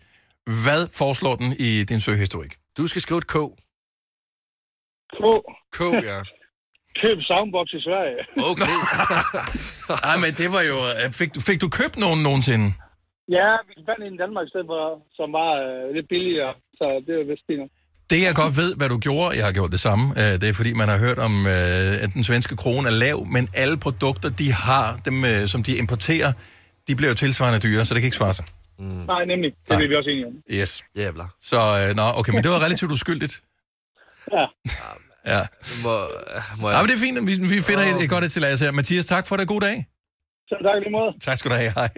[0.64, 2.52] hvad foreslår den i din søgehistorik?
[2.76, 3.36] Du skal skrive et K.
[5.12, 5.22] K.
[5.72, 6.18] K, ja.
[7.02, 8.18] Køb soundbox i Sverige.
[8.50, 8.72] Okay.
[10.10, 10.76] Ej, men det var jo...
[11.12, 12.74] Fik, du- fik du købt nogen nogensinde?
[13.28, 14.82] Ja, vi fandt en i Danmark i stedet for,
[15.18, 17.72] som var øh, lidt billigere, så det er vist fint.
[18.10, 20.54] Det jeg godt ved, hvad du gjorde, jeg har gjort det samme, øh, det er
[20.60, 24.28] fordi, man har hørt om, øh, at den svenske krone er lav, men alle produkter,
[24.42, 26.32] de har, dem øh, som de importerer,
[26.88, 28.44] de bliver jo tilsvarende dyre, så det kan ikke svare sig.
[28.78, 28.84] Mm.
[28.84, 29.50] Nej, nemlig.
[29.68, 29.86] Det Nej.
[29.86, 30.32] vi også enige om.
[30.50, 30.84] Yes.
[30.96, 31.28] Jævler.
[31.40, 33.34] Så, øh, nå, okay, men det var relativt uskyldigt.
[34.36, 34.46] Ja.
[35.26, 35.42] Ja.
[35.84, 35.94] Må,
[36.60, 38.64] må Ja, men det er fint, vi, vi finder et, et godt et til Lasse
[38.64, 38.72] her.
[38.72, 39.48] Mathias, tak for det.
[39.48, 39.86] God dag.
[40.48, 41.10] Så tak i lige måde.
[41.20, 41.72] Tak skal du have.
[41.76, 41.88] Hej.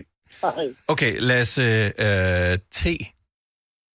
[0.88, 2.86] Okay, Lasse, øh, T.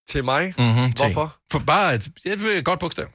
[0.09, 0.53] Til mig?
[0.57, 0.97] Mm-hmm, T.
[0.99, 1.37] Hvorfor?
[1.51, 3.07] For bare et, et godt bogstav.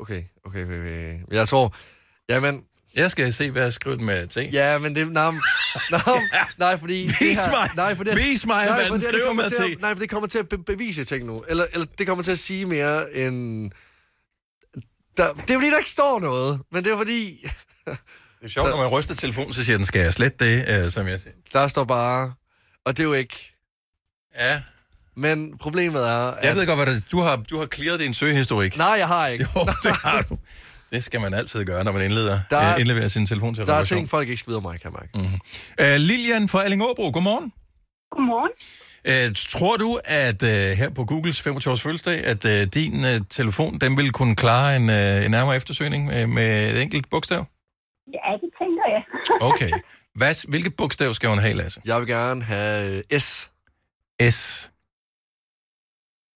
[0.00, 1.18] Okay, okay, okay, okay.
[1.30, 1.74] Jeg tror...
[2.28, 2.64] Jamen...
[2.96, 4.36] Jeg skal se, hvad jeg har skrevet med T.
[4.52, 5.12] Ja, men det...
[5.12, 5.30] Nej,
[5.90, 6.00] nej,
[6.58, 7.06] nej fordi...
[7.06, 7.70] det Vis her- mig.
[7.76, 9.76] Nej, for det, Vis mig, nej, hvad den det, det skriver kommer med til T.
[9.76, 11.44] at- Nej, for det kommer til at be- bevise ting nu.
[11.48, 13.70] Eller, eller det kommer til at sige mere end...
[15.16, 17.46] Der, det er fordi, der ikke står noget, men det er fordi...
[18.44, 20.90] Det er sjovt, når man ryster telefonen, så siger den, skal jeg slet det, øh,
[20.90, 21.32] som jeg siger.
[21.52, 22.32] Der står bare...
[22.84, 23.56] Og det er jo ikke...
[24.40, 24.60] Ja.
[25.16, 26.30] Men problemet er...
[26.30, 26.44] At...
[26.44, 28.76] Jeg ved godt, hvad det Du har, du har clearet din søgehistorik.
[28.76, 29.46] Nej, jeg har ikke.
[29.56, 30.38] Jo, det har du.
[30.92, 33.54] Det skal man altid gøre, når man indleder, Der der, er- øh, indleverer sin telefon
[33.54, 35.28] til Der er ting, folk ikke skal vide om mig, kan jeg mærke.
[35.28, 35.40] Mm-hmm.
[35.94, 37.52] Uh, Lilian fra Allingåbro, godmorgen.
[38.10, 38.50] Godmorgen.
[39.28, 43.78] Uh, tror du, at uh, her på Googles 25-års fødselsdag, at uh, din uh, telefon,
[43.78, 47.46] den vil kunne klare en, uh, en nærmere eftersøgning uh, med et enkelt bogstav?
[48.12, 49.02] Ja, det tænker jeg.
[49.50, 49.70] Okay.
[50.14, 51.80] Hvad, hvilket bogstav skal hun have, Lasse?
[51.84, 53.52] Jeg vil gerne have øh, S.
[54.30, 54.70] S.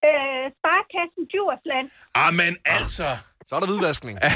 [0.04, 1.90] Øh, Sparkassen Djursland.
[2.14, 3.16] Ah, men altså...
[3.48, 4.18] Så er der hvidvaskning.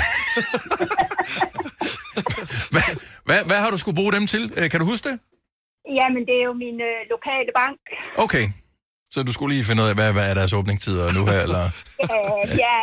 [2.72, 2.86] hvad,
[3.24, 4.42] hvad, hvad har du skulle bruge dem til?
[4.58, 5.18] Uh, kan du huske det?
[5.98, 7.80] Jamen, det er jo min øh, lokale bank.
[8.24, 8.46] Okay.
[9.10, 11.64] Så du skulle lige finde ud af, hvad, hvad er deres åbningstider nu her, eller,
[12.02, 12.76] Øh, ja,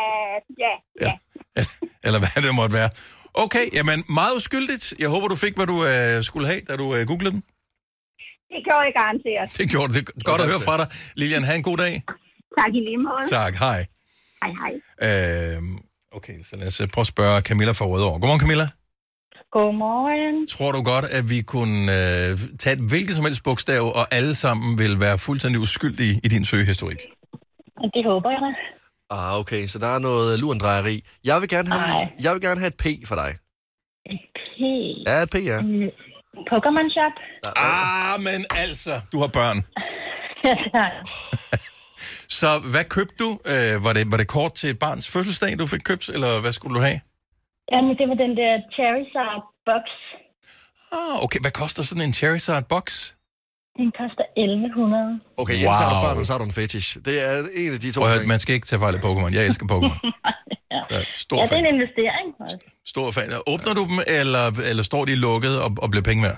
[0.63, 0.73] ja,
[1.05, 1.13] ja.
[2.03, 2.89] eller hvad det måtte være.
[3.33, 4.93] Okay, jamen meget uskyldigt.
[4.99, 7.43] Jeg håber, du fik, hvad du uh, skulle have, da du uh, googlede den.
[8.53, 9.57] Det gjorde jeg garanteret.
[9.57, 10.09] Det gjorde det.
[10.09, 10.87] Er Godt at høre fra dig.
[11.15, 12.03] Lilian, have en god dag.
[12.57, 13.23] Tak i lige måde.
[13.29, 13.85] Tak, hej.
[14.41, 14.73] Hej, hej.
[15.55, 15.77] Øhm,
[16.11, 18.19] okay, så lad os øh, prøve at spørge Camilla fra Rødovre.
[18.19, 18.67] Godmorgen, Camilla.
[19.51, 20.47] Godmorgen.
[20.47, 24.35] Tror du godt, at vi kunne øh, tage et hvilket som helst bogstav, og alle
[24.35, 27.01] sammen vil være fuldstændig uskyldige i din søgehistorik?
[27.93, 28.55] det håber jeg.
[29.11, 31.03] Ah, okay, så der er noget lurendrejeri.
[31.23, 32.11] Jeg vil gerne have, Nej.
[32.23, 33.31] jeg vil gerne have et P for dig.
[34.57, 34.61] P.
[35.07, 35.61] Ja, et P, ja.
[35.61, 35.89] Mm,
[36.51, 37.13] Pokémon Shop.
[37.55, 39.57] Ah, men altså, du har børn.
[40.45, 40.85] Ja.
[42.39, 43.29] Så hvad købte du?
[43.53, 46.51] Øh, var, det, var det kort til et barns fødselsdag, du fik købt, eller hvad
[46.53, 46.99] skulle du have?
[47.73, 49.85] Jamen, det var den der Charizard box.
[50.91, 51.39] Ah, okay.
[51.41, 53.11] Hvad koster sådan en Charizard box?
[53.79, 55.19] Den koster 1100.
[55.41, 55.73] Okay, wow.
[55.79, 56.89] så har du børn, og så har du en fetish.
[57.07, 58.27] Det er en af de to ting.
[58.33, 59.31] man skal ikke tage fejl af Pokémon.
[59.37, 59.99] Jeg elsker Pokémon.
[60.73, 60.81] ja.
[60.93, 61.65] Ja, stor ja, det er fan.
[61.65, 62.27] en investering.
[62.43, 62.57] også.
[62.93, 63.27] Stor fan.
[63.53, 66.37] Åbner du dem, eller, eller står de lukket og, og bliver penge værd?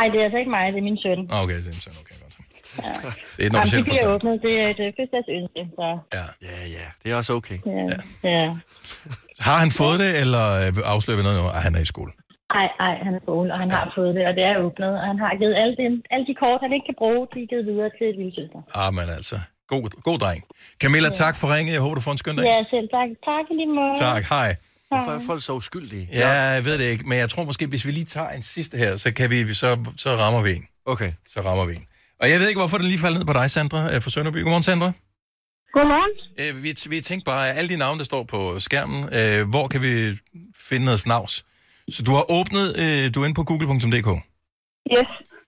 [0.00, 1.20] Ej, det er altså ikke mig, det er min søn.
[1.32, 2.16] Ah, Okay, det er sådan, okay.
[2.22, 2.34] Godt.
[2.82, 2.92] Ja.
[3.36, 4.34] Det er et Jamen, de bliver åbnet.
[4.46, 5.86] Det er et øh, fødselsdagsønske, så...
[6.18, 6.24] Ja.
[6.48, 6.86] ja, ja.
[7.02, 7.58] Det er også okay.
[7.66, 7.86] Ja.
[8.30, 8.54] ja.
[9.46, 11.46] Har han fået det, eller øh, afslører vi noget nu?
[11.48, 12.12] Ej, han er i skole.
[12.58, 14.92] Ej, ej, han er skole, og han har fået det, og det er åbnet.
[15.00, 15.84] Og han har givet alle de,
[16.14, 18.60] alle de kort, han ikke kan bruge, de er givet videre til lille søster.
[18.80, 19.36] Ah, men altså.
[19.70, 20.40] God, god dreng.
[20.82, 21.72] Camilla, tak for ringet.
[21.76, 22.44] Jeg håber, du får en skøn dag.
[22.52, 23.08] Ja, selv tak.
[23.30, 23.94] Tak i lige måde.
[24.08, 24.50] Tak, hej.
[24.88, 26.08] Hvorfor er folk så uskyldige?
[26.12, 28.76] Ja, jeg ved det ikke, men jeg tror måske, hvis vi lige tager en sidste
[28.76, 30.64] her, så, kan vi, så, så rammer vi en.
[30.86, 31.12] Okay.
[31.32, 31.86] Så rammer vi en.
[32.20, 34.36] Og jeg ved ikke, hvorfor den lige faldt ned på dig, Sandra øh, fra Sønderby.
[34.42, 34.92] Godmorgen, Sandra.
[35.72, 36.12] Godmorgen.
[36.40, 39.66] Øh, vi, vi tænkte bare, at alle de navne, der står på skærmen, øh, hvor
[39.66, 39.92] kan vi
[40.68, 41.44] finde noget snavs?
[41.90, 44.08] Så du har åbnet, øh, du er inde på google.dk.
[44.96, 45.06] Yes.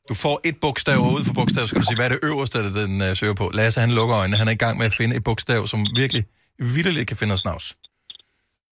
[0.08, 2.58] Du får et bogstav, og ud for bogstav skal du sige, hvad er det øverste,
[2.58, 3.50] der den øh, søger på.
[3.54, 4.36] Lasse, han lukker øjnene.
[4.36, 6.24] Han er i gang med at finde et bogstav, som virkelig,
[6.58, 7.76] vildt kan finde noget snavs.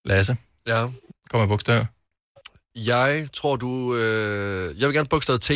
[0.05, 0.87] Lasse, Ja.
[1.31, 1.85] kom med bogstav.
[2.75, 3.97] Jeg tror, du...
[3.97, 4.81] Øh...
[4.81, 5.51] Jeg vil gerne bogstavet T.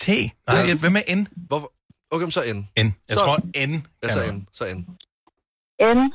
[0.00, 0.08] T?
[0.08, 0.74] Nej, ja.
[0.74, 1.26] hvad med N?
[1.36, 1.72] Hvorfor?
[2.10, 2.56] Okay, men så N.
[2.58, 2.64] N.
[2.76, 3.14] Jeg så...
[3.14, 3.70] tror, N.
[4.02, 4.32] Ja, kan så.
[4.32, 4.48] N.
[4.52, 4.78] Så N.
[5.82, 6.12] N.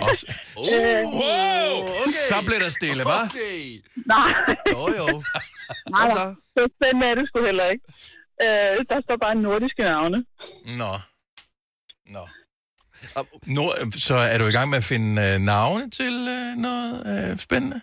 [0.00, 0.24] Også.
[0.56, 2.10] wow, okay.
[2.30, 3.24] Så blev der stille, hva'?
[3.30, 3.82] Okay.
[4.06, 4.30] Nej.
[4.72, 5.06] Jo, jo.
[5.94, 6.34] Nej, Kom så.
[6.54, 6.62] så.
[6.76, 7.84] spændende er det sgu heller ikke.
[8.44, 10.18] Øh, der står bare nordiske navne.
[10.80, 10.92] Nå.
[12.14, 12.24] Nå.
[13.46, 13.72] Nå,
[14.08, 16.92] så er du i gang med at finde øh, navne til øh, noget
[17.30, 17.80] øh, spændende?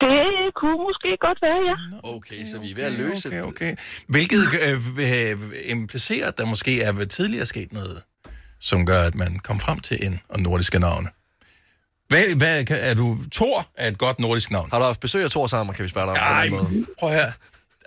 [0.00, 1.76] Det kunne måske godt være, ja.
[2.14, 3.76] Okay, så vi er ved at løse okay, okay.
[4.08, 5.38] Hvilket øh, øh,
[5.70, 8.02] implicerer, at der måske er ved tidligere sket noget,
[8.66, 11.08] som gør, at man kom frem til en og nordiske navne.
[12.08, 13.18] Hvad, hvad, kan- er du...
[13.32, 14.68] Thor er et godt nordisk navn.
[14.72, 16.34] Har du haft besøg af Thor sammen, kan vi spørge dig om?
[16.36, 16.86] Ej, på den måde?
[16.98, 17.32] prøv her.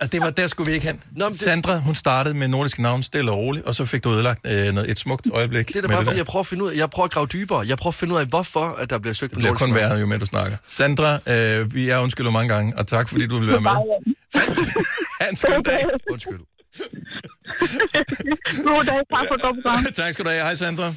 [0.00, 1.00] Og det var, der skulle vi ikke hen.
[1.16, 4.12] Nå, det- Sandra, hun startede med nordiske navn stille og roligt, og så fik du
[4.12, 5.68] ødelagt øh, noget, et smukt øjeblik.
[5.68, 7.10] Det er da med bare, fordi jeg prøver at finde ud af, jeg prøver at
[7.12, 7.66] grave dybere.
[7.68, 9.64] Jeg prøver at finde ud af, hvorfor at der bliver søgt Det på bliver nordisk
[9.64, 9.90] kun navn.
[9.90, 10.56] værre, jo mere du snakker.
[10.66, 13.70] Sandra, øh, vi er undskyldt mange gange, og tak fordi du vil være med.
[15.20, 15.84] Ha' en skøn dag.
[16.10, 16.38] Undskyld.
[18.66, 19.84] God dag, tak for godt program.
[19.94, 20.42] tak skal du have.
[20.42, 20.94] Hej, Sandra.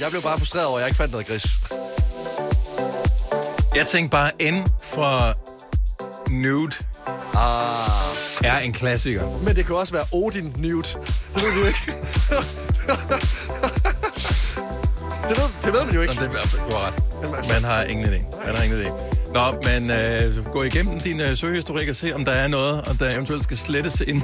[0.00, 1.44] Jeg blev bare frustreret over, at jeg ikke fandt noget gris.
[3.74, 5.36] Jeg tænkte bare, N for
[6.30, 6.72] nude
[7.34, 8.14] Ah.
[8.44, 9.38] er en klassiker.
[9.44, 10.82] Men det kan også være Odin Nude.
[11.34, 11.92] Det ved vi jo ikke.
[15.28, 16.14] det, ved, det ved man jo ikke.
[16.14, 16.32] Nå, det,
[16.70, 17.48] du har ret.
[17.48, 18.46] Man har ingen idé.
[18.46, 18.90] Man har ingen idé.
[19.34, 23.00] Nå, men øh, gå igennem din øh, søgehistorik og se, om der er noget, og
[23.00, 24.22] der eventuelt skal slettes ind,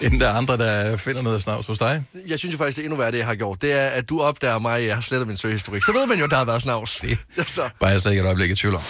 [0.00, 2.02] inden der er andre, der finder noget snavs hos dig.
[2.26, 3.62] Jeg synes jo faktisk, det er endnu værre, det jeg har gjort.
[3.62, 5.82] Det er, at du opdager mig, at jeg har slettet min søgehistorik.
[5.82, 6.90] Så ved man jo, at der har været snavs.
[7.46, 7.68] Så.
[7.80, 8.80] Bare jeg slet ikke et øjeblik i tvivl om.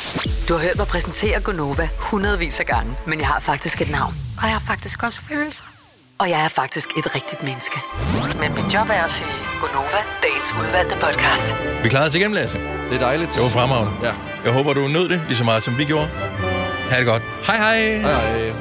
[0.48, 4.14] Du har hørt mig præsentere Gonova hundredvis af gange, men jeg har faktisk et navn.
[4.38, 5.77] Og jeg har faktisk også følelser.
[6.20, 7.78] Og jeg er faktisk et rigtigt menneske.
[8.40, 11.56] Men mit job er at sige Gonova, dagens udvalgte podcast.
[11.82, 12.58] Vi klarede os igennem, Lasse.
[12.58, 13.30] Det er dejligt.
[13.34, 13.92] Det var fremragende.
[14.02, 14.12] Ja.
[14.44, 16.08] Jeg håber, du nød det lige så meget, som vi gjorde.
[16.90, 17.22] Ha' det godt.
[17.46, 17.98] Hej hej.
[17.98, 18.52] Hej hej.